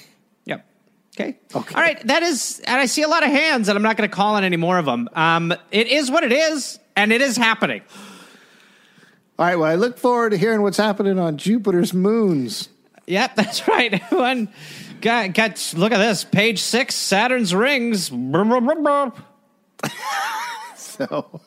[1.19, 1.39] Okay.
[1.55, 1.75] Okay.
[1.75, 1.99] All right.
[2.07, 4.35] That is, and I see a lot of hands, and I'm not going to call
[4.35, 5.09] on any more of them.
[5.15, 7.81] Um, it is what it is, and it is happening.
[9.39, 9.57] All right.
[9.57, 12.69] Well, I look forward to hearing what's happening on Jupiter's moons.
[13.07, 13.95] Yep, that's right.
[13.95, 14.49] Everyone
[15.01, 16.95] got, got look at this page six.
[16.95, 18.11] Saturn's rings.
[20.77, 21.43] So,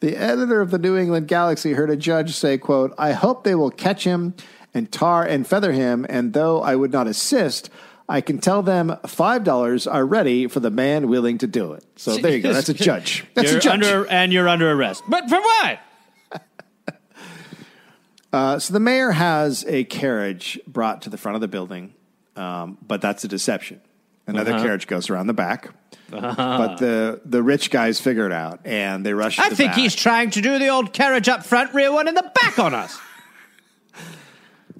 [0.00, 3.54] the editor of the New England Galaxy heard a judge say, "quote I hope they
[3.54, 4.34] will catch him
[4.74, 7.70] and tar and feather him, and though I would not assist."
[8.10, 11.84] I can tell them five dollars are ready for the man willing to do it.
[11.96, 12.52] So there you go.
[12.52, 13.24] That's a judge.
[13.34, 13.72] That's you're a judge.
[13.84, 15.02] under, and you're under arrest.
[15.08, 15.78] But for what?
[18.32, 21.92] Uh, so the mayor has a carriage brought to the front of the building,
[22.36, 23.80] um, but that's a deception.
[24.28, 24.62] Another Uh-huh.
[24.62, 25.70] carriage goes around the back,
[26.10, 29.34] but the the rich guys figure it out and they rush.
[29.34, 29.80] to I the think back.
[29.80, 32.72] he's trying to do the old carriage up front, rear one in the back on
[32.72, 32.96] us.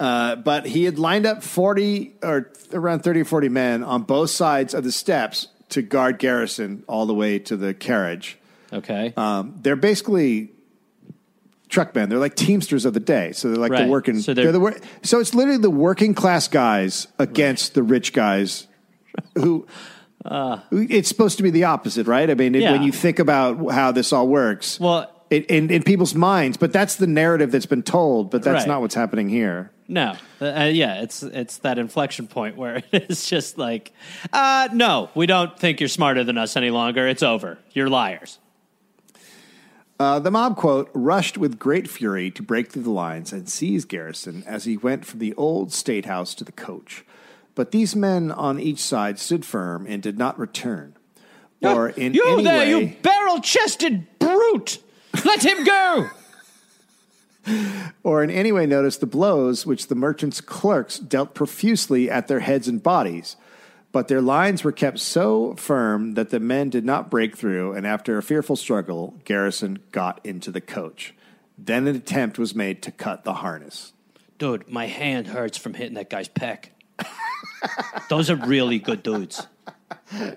[0.01, 4.31] Uh, but he had lined up forty or around thirty or forty men on both
[4.31, 8.39] sides of the steps to guard Garrison all the way to the carriage.
[8.73, 9.13] Okay.
[9.17, 10.53] Um, they're basically
[11.69, 12.09] truckmen.
[12.09, 13.33] They're like teamsters of the day.
[13.33, 13.85] So they're like Right.
[13.85, 14.19] the working.
[14.21, 18.13] So they're- they're, the wor- so it's literally the working class guys against the rich
[18.13, 18.67] guys
[19.37, 19.67] who.
[20.73, 22.29] it's supposed to be the opposite, right?
[22.31, 22.63] I mean, it- Uh.
[22.63, 22.73] Yeah.
[22.73, 26.73] when you think about how this all works, Well- it, in, in people's minds, but
[26.73, 28.69] that's the narrative that's been told, but that's Right.
[28.69, 29.71] not what's happening here.
[29.91, 33.93] No, uh, uh, yeah, it's it's that inflection point where it's just like,
[34.33, 37.09] uh, no, we don't think you're smarter than us any longer.
[37.09, 37.59] It's over.
[37.73, 38.39] You're liars.
[39.99, 43.85] Uh, the mob, quote, rushed with great fury to break through the lines and seize
[43.85, 47.05] Garrison as he went from the old state house to the coach.
[47.57, 50.97] But these men on each side stood firm and did not return.
[51.63, 54.79] Or in you any there, way, you barrel-chested brute!
[55.25, 56.09] Let him go.
[58.03, 62.41] or in any way notice the blows which the merchants' clerks dealt profusely at their
[62.41, 63.37] heads and bodies.
[63.93, 67.87] But their lines were kept so firm that the men did not break through, and
[67.87, 71.15] after a fearful struggle, Garrison got into the coach.
[71.59, 73.93] Then an attempt was made to cut the harness.
[74.39, 76.67] Dude, my hand hurts from hitting that guy's pec.
[78.09, 79.47] Those are really good dudes.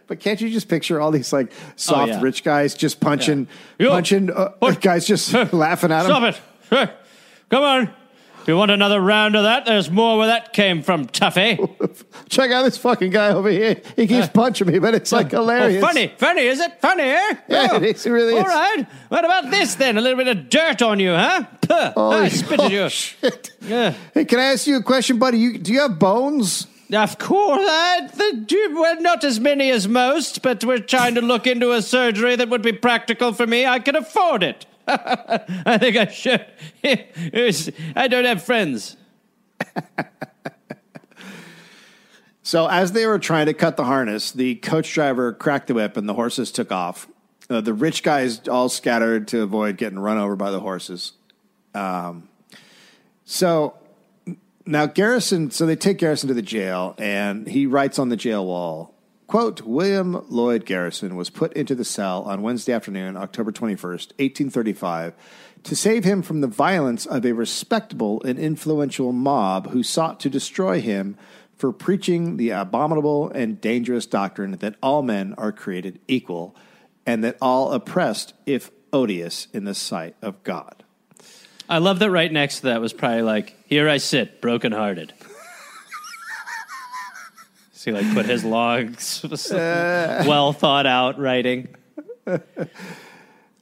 [0.07, 2.21] But can't you just picture all these like soft yeah.
[2.21, 3.47] rich guys just punching,
[3.79, 3.89] Yeah.
[3.89, 4.49] Punching uh,
[4.81, 6.07] guys just laughing at him?
[6.07, 6.41] Stop it!
[7.49, 7.93] Come on.
[8.41, 11.55] If you want another round of that, there's more where that came from, Tuffy.
[12.29, 13.81] Check out this fucking guy over here.
[13.95, 15.81] He keeps punching me, but it's like hilarious.
[15.81, 16.81] Oh, funny, funny, is it?
[16.81, 17.33] Funny, eh?
[17.47, 17.75] Yeah, Oh.
[17.77, 18.47] it is, it really All is.
[18.47, 18.85] right.
[19.07, 19.97] What about this then?
[19.97, 21.45] A little bit of dirt on you, huh?
[21.61, 21.93] Puh.
[21.95, 22.89] Oh, I spit at you.
[22.89, 23.51] shit.
[23.61, 23.93] Yeah.
[24.13, 25.37] Hey, can I ask you a question, buddy?
[25.37, 26.67] You, do you have bones?
[26.91, 31.47] Of course, I, the, well, not as many as most, but we're trying to look
[31.47, 33.65] into a surgery that would be practical for me.
[33.65, 34.65] I can afford it.
[34.87, 36.45] I think I should.
[37.95, 38.97] I don't have friends.
[42.45, 45.95] So, as they were trying to cut the harness, the coach driver cracked the whip
[45.95, 47.07] and the horses took off.
[47.49, 51.13] Uh, the rich guys all scattered to avoid getting run over by the horses.
[51.73, 52.27] Um,
[53.23, 53.75] so
[54.65, 58.45] now Garrison, so they take Garrison to the jail, and he writes on the jail
[58.45, 58.93] wall,
[59.27, 65.13] quote, William Lloyd Garrison was put into the cell on Wednesday afternoon, October 21st, 1835,
[65.63, 70.29] to save him from the violence of a respectable and influential mob who sought to
[70.29, 71.17] destroy him
[71.55, 76.55] for preaching the abominable and dangerous doctrine that all men are created equal
[77.05, 80.83] and that all oppressed if odious in the sight of God.
[81.69, 85.13] I love that right next to that was probably like, here I sit, brokenhearted.
[87.83, 91.75] So he like put his logs, well thought out writing.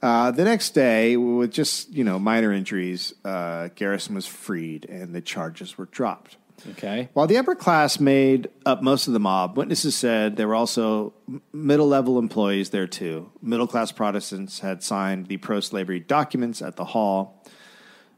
[0.00, 5.14] Uh, the next day, with just you know minor injuries, uh, Garrison was freed and
[5.14, 6.36] the charges were dropped.
[6.70, 7.08] Okay.
[7.12, 11.14] While the upper class made up most of the mob, witnesses said there were also
[11.52, 13.30] middle level employees there too.
[13.40, 17.40] Middle class Protestants had signed the pro slavery documents at the hall.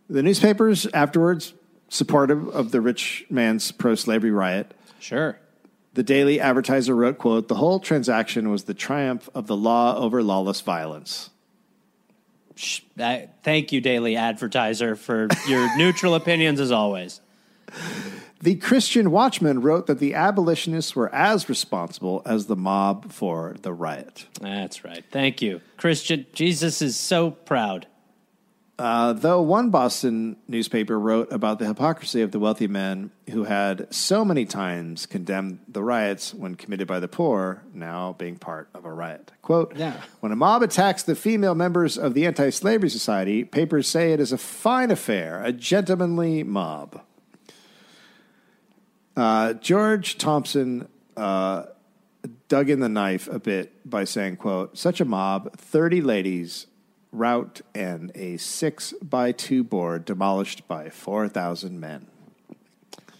[0.08, 1.52] The newspapers afterwards,
[1.90, 4.72] supportive of the rich man's pro slavery riot,
[5.04, 5.38] Sure.
[5.94, 10.22] The Daily Advertiser wrote, quote, the whole transaction was the triumph of the law over
[10.22, 11.30] lawless violence.
[12.98, 17.20] I- thank you, Daily Advertiser, for your neutral opinions as always.
[18.40, 23.72] The Christian Watchman wrote that the abolitionists were as responsible as the mob for the
[23.72, 24.26] riot.
[24.40, 25.02] That's right.
[25.10, 25.60] Thank you.
[25.76, 27.86] Christian, Jesus is so proud.
[28.76, 33.92] Uh, though one Boston newspaper wrote about the hypocrisy of the wealthy men who had
[33.94, 38.84] so many times condemned the riots when committed by the poor, now being part of
[38.84, 39.30] a riot.
[39.42, 40.00] Quote, Yeah.
[40.18, 44.18] When a mob attacks the female members of the Anti Slavery Society, papers say it
[44.18, 47.00] is a fine affair, a gentlemanly mob.
[49.16, 51.66] Uh, George Thompson uh,
[52.48, 56.66] dug in the knife a bit by saying, quote, such a mob, 30 ladies,
[57.14, 62.06] rout, and a six by two board demolished by 4,000 men.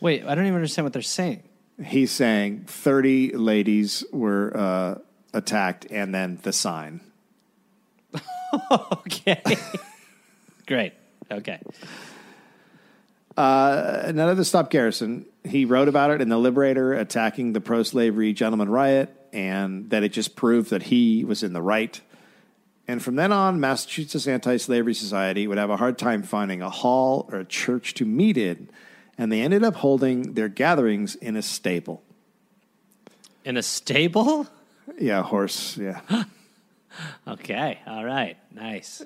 [0.01, 1.42] Wait, I don't even understand what they're saying.
[1.82, 4.95] He's saying 30 ladies were uh,
[5.32, 7.01] attacked and then the sign.
[9.07, 9.42] Okay.
[10.66, 10.92] Great.
[11.28, 11.59] Okay.
[13.36, 15.26] Uh, none of this stopped Garrison.
[15.45, 20.05] He wrote about it in The Liberator, attacking the pro slavery gentleman riot, and that
[20.05, 22.01] it just proved that he was in the right.
[22.87, 26.70] And from then on, Massachusetts Anti Slavery Society would have a hard time finding a
[26.70, 28.68] hall or a church to meet in,
[29.16, 32.03] and they ended up holding their gatherings in a stable.
[33.45, 34.47] In a stable?
[34.99, 36.01] Yeah, horse, yeah.
[37.26, 37.80] Okay.
[37.87, 38.37] All right.
[38.53, 39.03] Nice.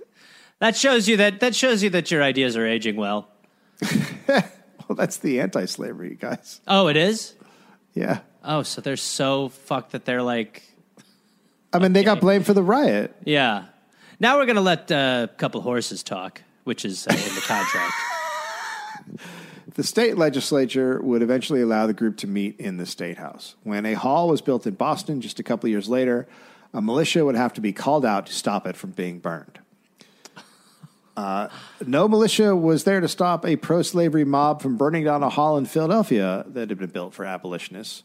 [0.58, 3.28] That shows you that that shows you that your ideas are aging well.
[4.28, 6.60] well, that's the anti slavery guys.
[6.66, 7.34] Oh, it is?
[7.94, 8.20] Yeah.
[8.44, 10.62] Oh, so they're so fucked that they're like
[11.72, 13.14] I mean, they got blamed for the riot.
[13.24, 13.66] Yeah.
[14.20, 16.42] Now we're going to let uh, a couple horses talk.
[16.64, 17.94] which is uh, in the contract.
[19.74, 23.54] The state legislature would eventually allow the group to meet in the state house.
[23.62, 26.26] When a hall was built in Boston just a couple of years later,
[26.74, 29.60] a militia would have to be called out to stop it from being burned.
[31.16, 31.48] Uh,
[31.86, 35.56] no militia was there to stop a pro slavery mob from burning down a hall
[35.56, 38.02] in Philadelphia that had been built for abolitionists.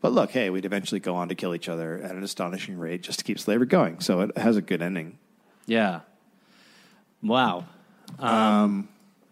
[0.00, 3.02] But look, hey, we'd eventually go on to kill each other at an astonishing rate
[3.02, 4.00] just to keep slavery going.
[4.00, 5.18] So it has a good ending.
[5.66, 6.00] Yeah.
[7.22, 7.64] Wow.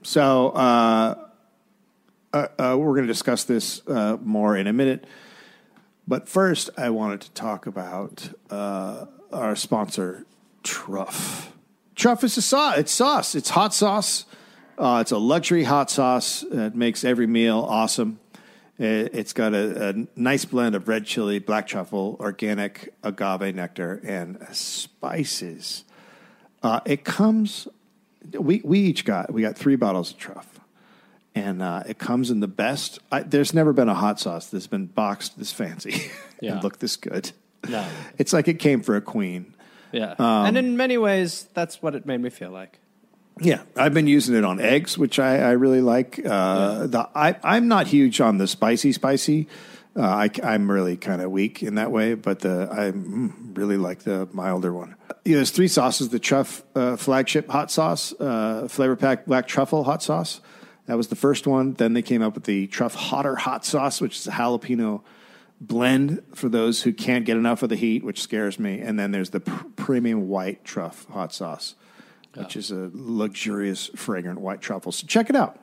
[0.02, 1.26] So uh,
[2.32, 5.06] uh, uh, we're going to discuss this uh, more in a minute.
[6.06, 10.26] But first, I wanted to talk about uh, our sponsor,
[10.62, 11.52] Truff.
[11.94, 12.78] Truff is a sauce.
[12.78, 13.34] It's sauce.
[13.34, 14.26] It's hot sauce.
[14.78, 16.44] Uh, it's a luxury hot sauce.
[16.50, 18.20] that makes every meal awesome.
[18.78, 24.00] It, it's got a, a nice blend of red chili, black truffle, organic agave nectar,
[24.04, 25.84] and spices.
[26.62, 27.68] Uh, it comes.
[28.38, 30.60] We we each got we got three bottles of truff,
[31.34, 32.98] and uh, it comes in the best.
[33.12, 36.10] I, there's never been a hot sauce that's been boxed this fancy
[36.40, 36.54] Yeah.
[36.54, 37.32] and looked this good.
[37.68, 37.86] No.
[38.18, 39.54] It's like it came for a queen.
[39.92, 40.14] Yeah.
[40.18, 42.78] Um, and in many ways, that's what it made me feel like.
[43.40, 46.20] Yeah, I've been using it on eggs, which I, I really like.
[46.24, 49.48] Uh, the I, I'm not huge on the spicy, spicy.
[49.94, 53.76] Uh, I, am really kind of weak in that way, but the I mm, really
[53.76, 54.94] like the milder one.
[55.24, 59.84] Yeah, there's three sauces: the Truff uh, flagship hot sauce, uh, flavor pack black truffle
[59.84, 60.40] hot sauce.
[60.86, 61.74] That was the first one.
[61.74, 65.02] Then they came up with the Truff hotter hot sauce, which is a jalapeno
[65.60, 68.80] blend for those who can't get enough of the heat, which scares me.
[68.80, 71.74] And then there's the pr- premium white truff hot sauce,
[72.36, 74.92] which is a luxurious, fragrant white truffle.
[74.92, 75.58] So check it out.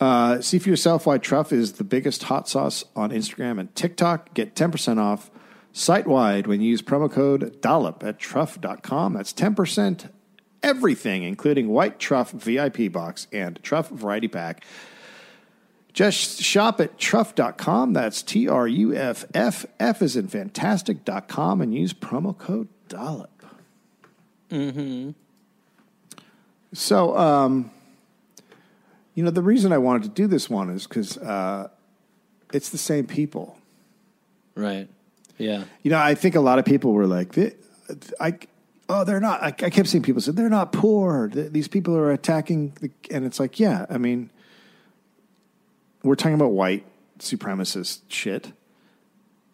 [0.00, 4.34] Uh, see for yourself why Truff is the biggest hot sauce on Instagram and TikTok.
[4.34, 5.30] Get 10% off
[5.72, 9.14] site wide when you use promo code DOLLOP at truff.com.
[9.14, 10.10] That's 10%
[10.62, 14.64] everything, including white truff VIP box and truff variety pack.
[15.92, 17.94] Just shop at truff.com.
[17.94, 19.64] That's T R U F F.
[19.80, 23.30] F is in fantastic.com and use promo code DOLLOP.
[24.50, 25.10] Mm-hmm.
[26.72, 27.70] So, um,
[29.14, 31.68] you know, the reason I wanted to do this one is because uh,
[32.52, 33.58] it's the same people.
[34.54, 34.88] Right.
[35.38, 35.64] Yeah.
[35.82, 37.36] You know, I think a lot of people were like,
[38.20, 38.38] I,
[38.88, 39.42] oh, they're not.
[39.42, 41.28] I, I kept seeing people say they're not poor.
[41.28, 44.30] These people are attacking, the, and it's like, yeah, I mean,
[46.02, 46.84] we're talking about white
[47.18, 48.52] supremacist shit,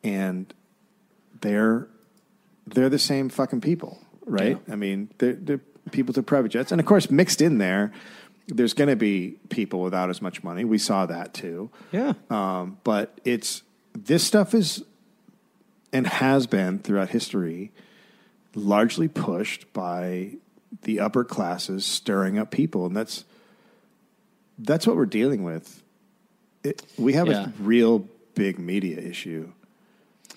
[0.03, 0.53] and
[1.41, 1.89] they're
[2.67, 4.59] they're the same fucking people, right?
[4.71, 5.61] I mean, they're, they're
[5.91, 7.93] people to private jets, and of course, mixed in there,
[8.49, 10.65] there's going to be people without as much money.
[10.65, 11.71] We saw that too.
[11.93, 12.15] Yeah.
[12.31, 13.63] Um, but it's
[13.95, 14.83] this stuff is
[15.93, 17.71] and has been throughout history
[18.55, 20.33] largely pushed by
[20.83, 23.25] the upper classes stirring up people, and that's
[24.59, 25.83] that's what we're dealing with.
[26.65, 27.47] It, we have Yeah.
[27.47, 29.53] a real big media issue.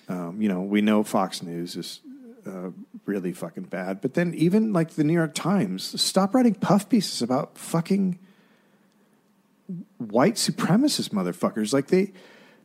[0.08, 2.00] Um, you know, we know Fox News is
[2.46, 2.70] uh,
[3.04, 7.22] really fucking bad, but then even like the New York Times, stop writing puff pieces
[7.22, 8.18] about fucking
[9.98, 11.72] white supremacist motherfuckers.
[11.72, 12.12] Like they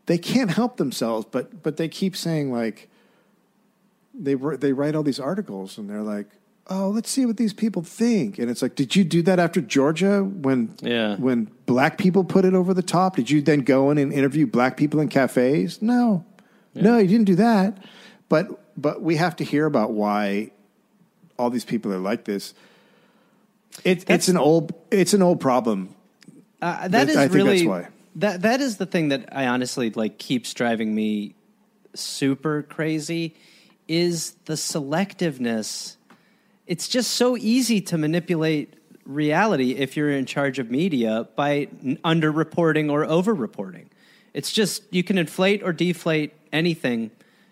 [0.05, 2.89] they can't help themselves, but but they keep saying like
[4.13, 6.27] they they write all these articles and they're like,
[6.67, 8.37] oh, let's see what these people think.
[8.37, 11.15] And it's like, did you do that after Georgia when Yeah.
[11.15, 13.15] when black people put it over the top?
[13.15, 15.81] Did you then go in and interview black people in cafes?
[15.81, 16.23] No,
[16.75, 17.77] no, you didn't do that.
[18.29, 20.51] But but we have to hear about why
[21.37, 22.53] all these people are like this.
[23.83, 25.95] It, it's an old it's an old problem.
[26.61, 27.87] Uh, that is I think really that's why.
[28.17, 31.35] that that is the thing that I honestly like keeps driving me
[31.93, 33.35] super crazy
[33.87, 35.95] is the selectiveness.
[36.67, 38.75] It's just so easy to manipulate
[39.05, 43.87] reality if you're in charge of media by n- underreporting or overreporting.
[44.33, 47.11] It's just you can inflate or deflate anything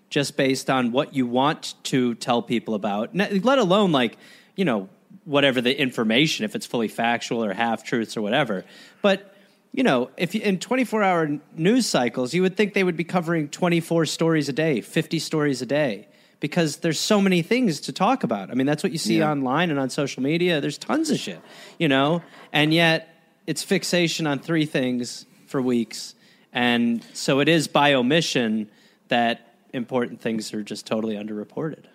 [0.09, 3.15] just based on what you want to tell people about.
[3.15, 4.17] Let alone like,
[4.55, 4.89] you know,
[5.25, 8.65] whatever the information if it's fully factual or half truths or whatever.
[9.01, 9.35] But
[9.71, 13.03] you know, if you, in 24 hour news cycles, you would think they would be
[13.03, 16.07] covering 24 stories a day, 50 stories a day,
[16.39, 18.49] because there's so many things to talk about.
[18.49, 19.29] I mean, that's what you see Yeah.
[19.29, 20.59] online and on social media.
[20.59, 21.39] There's tons of shit,
[21.77, 23.09] you know, and yet
[23.45, 26.15] it's fixation on three things for weeks.
[26.51, 28.71] And so it is by omission
[29.09, 31.85] that important things are just totally underreported.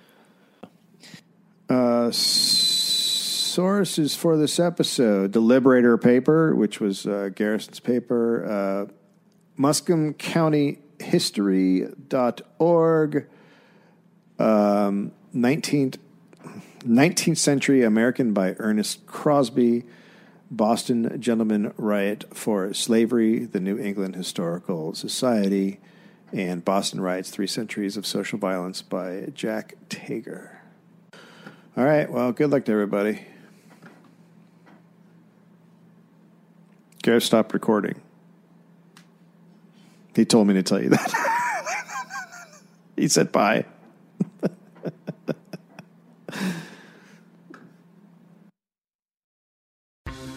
[1.68, 8.86] Uh, sources for this episode: the Liberator paper, which was uh, Garrison's paper, uh,
[9.56, 10.78] Muscomb County
[14.38, 15.98] um, 19th,
[16.86, 19.84] 19th Century American by Ernest Crosby.
[20.50, 25.80] Boston Gentleman Riot for Slavery, the New England Historical Society,
[26.35, 30.57] and Boston Riots Three Centuries of Social Violence by Jack Tager.
[31.76, 33.24] All right, well, good luck to everybody.
[37.03, 38.01] Gareth stopped recording.
[40.16, 41.12] He told me to tell you that.
[42.97, 43.64] he said bye.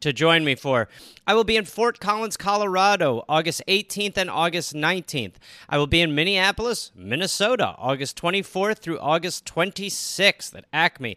[0.00, 0.88] to join me for.
[1.26, 5.34] I will be in Fort Collins, Colorado, August 18th and August 19th.
[5.68, 11.16] I will be in Minneapolis, Minnesota, August 24th through August 26th at Acme.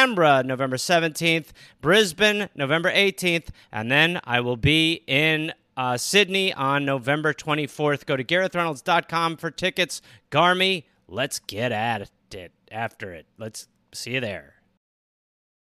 [0.00, 1.48] Canberra, November 17th,
[1.82, 8.06] Brisbane, November 18th, and then I will be in uh, Sydney on November 24th.
[8.06, 10.00] Go to GarethReynolds.com for tickets.
[10.30, 13.26] Garmy, let's get at it after it.
[13.36, 14.59] Let's see you there.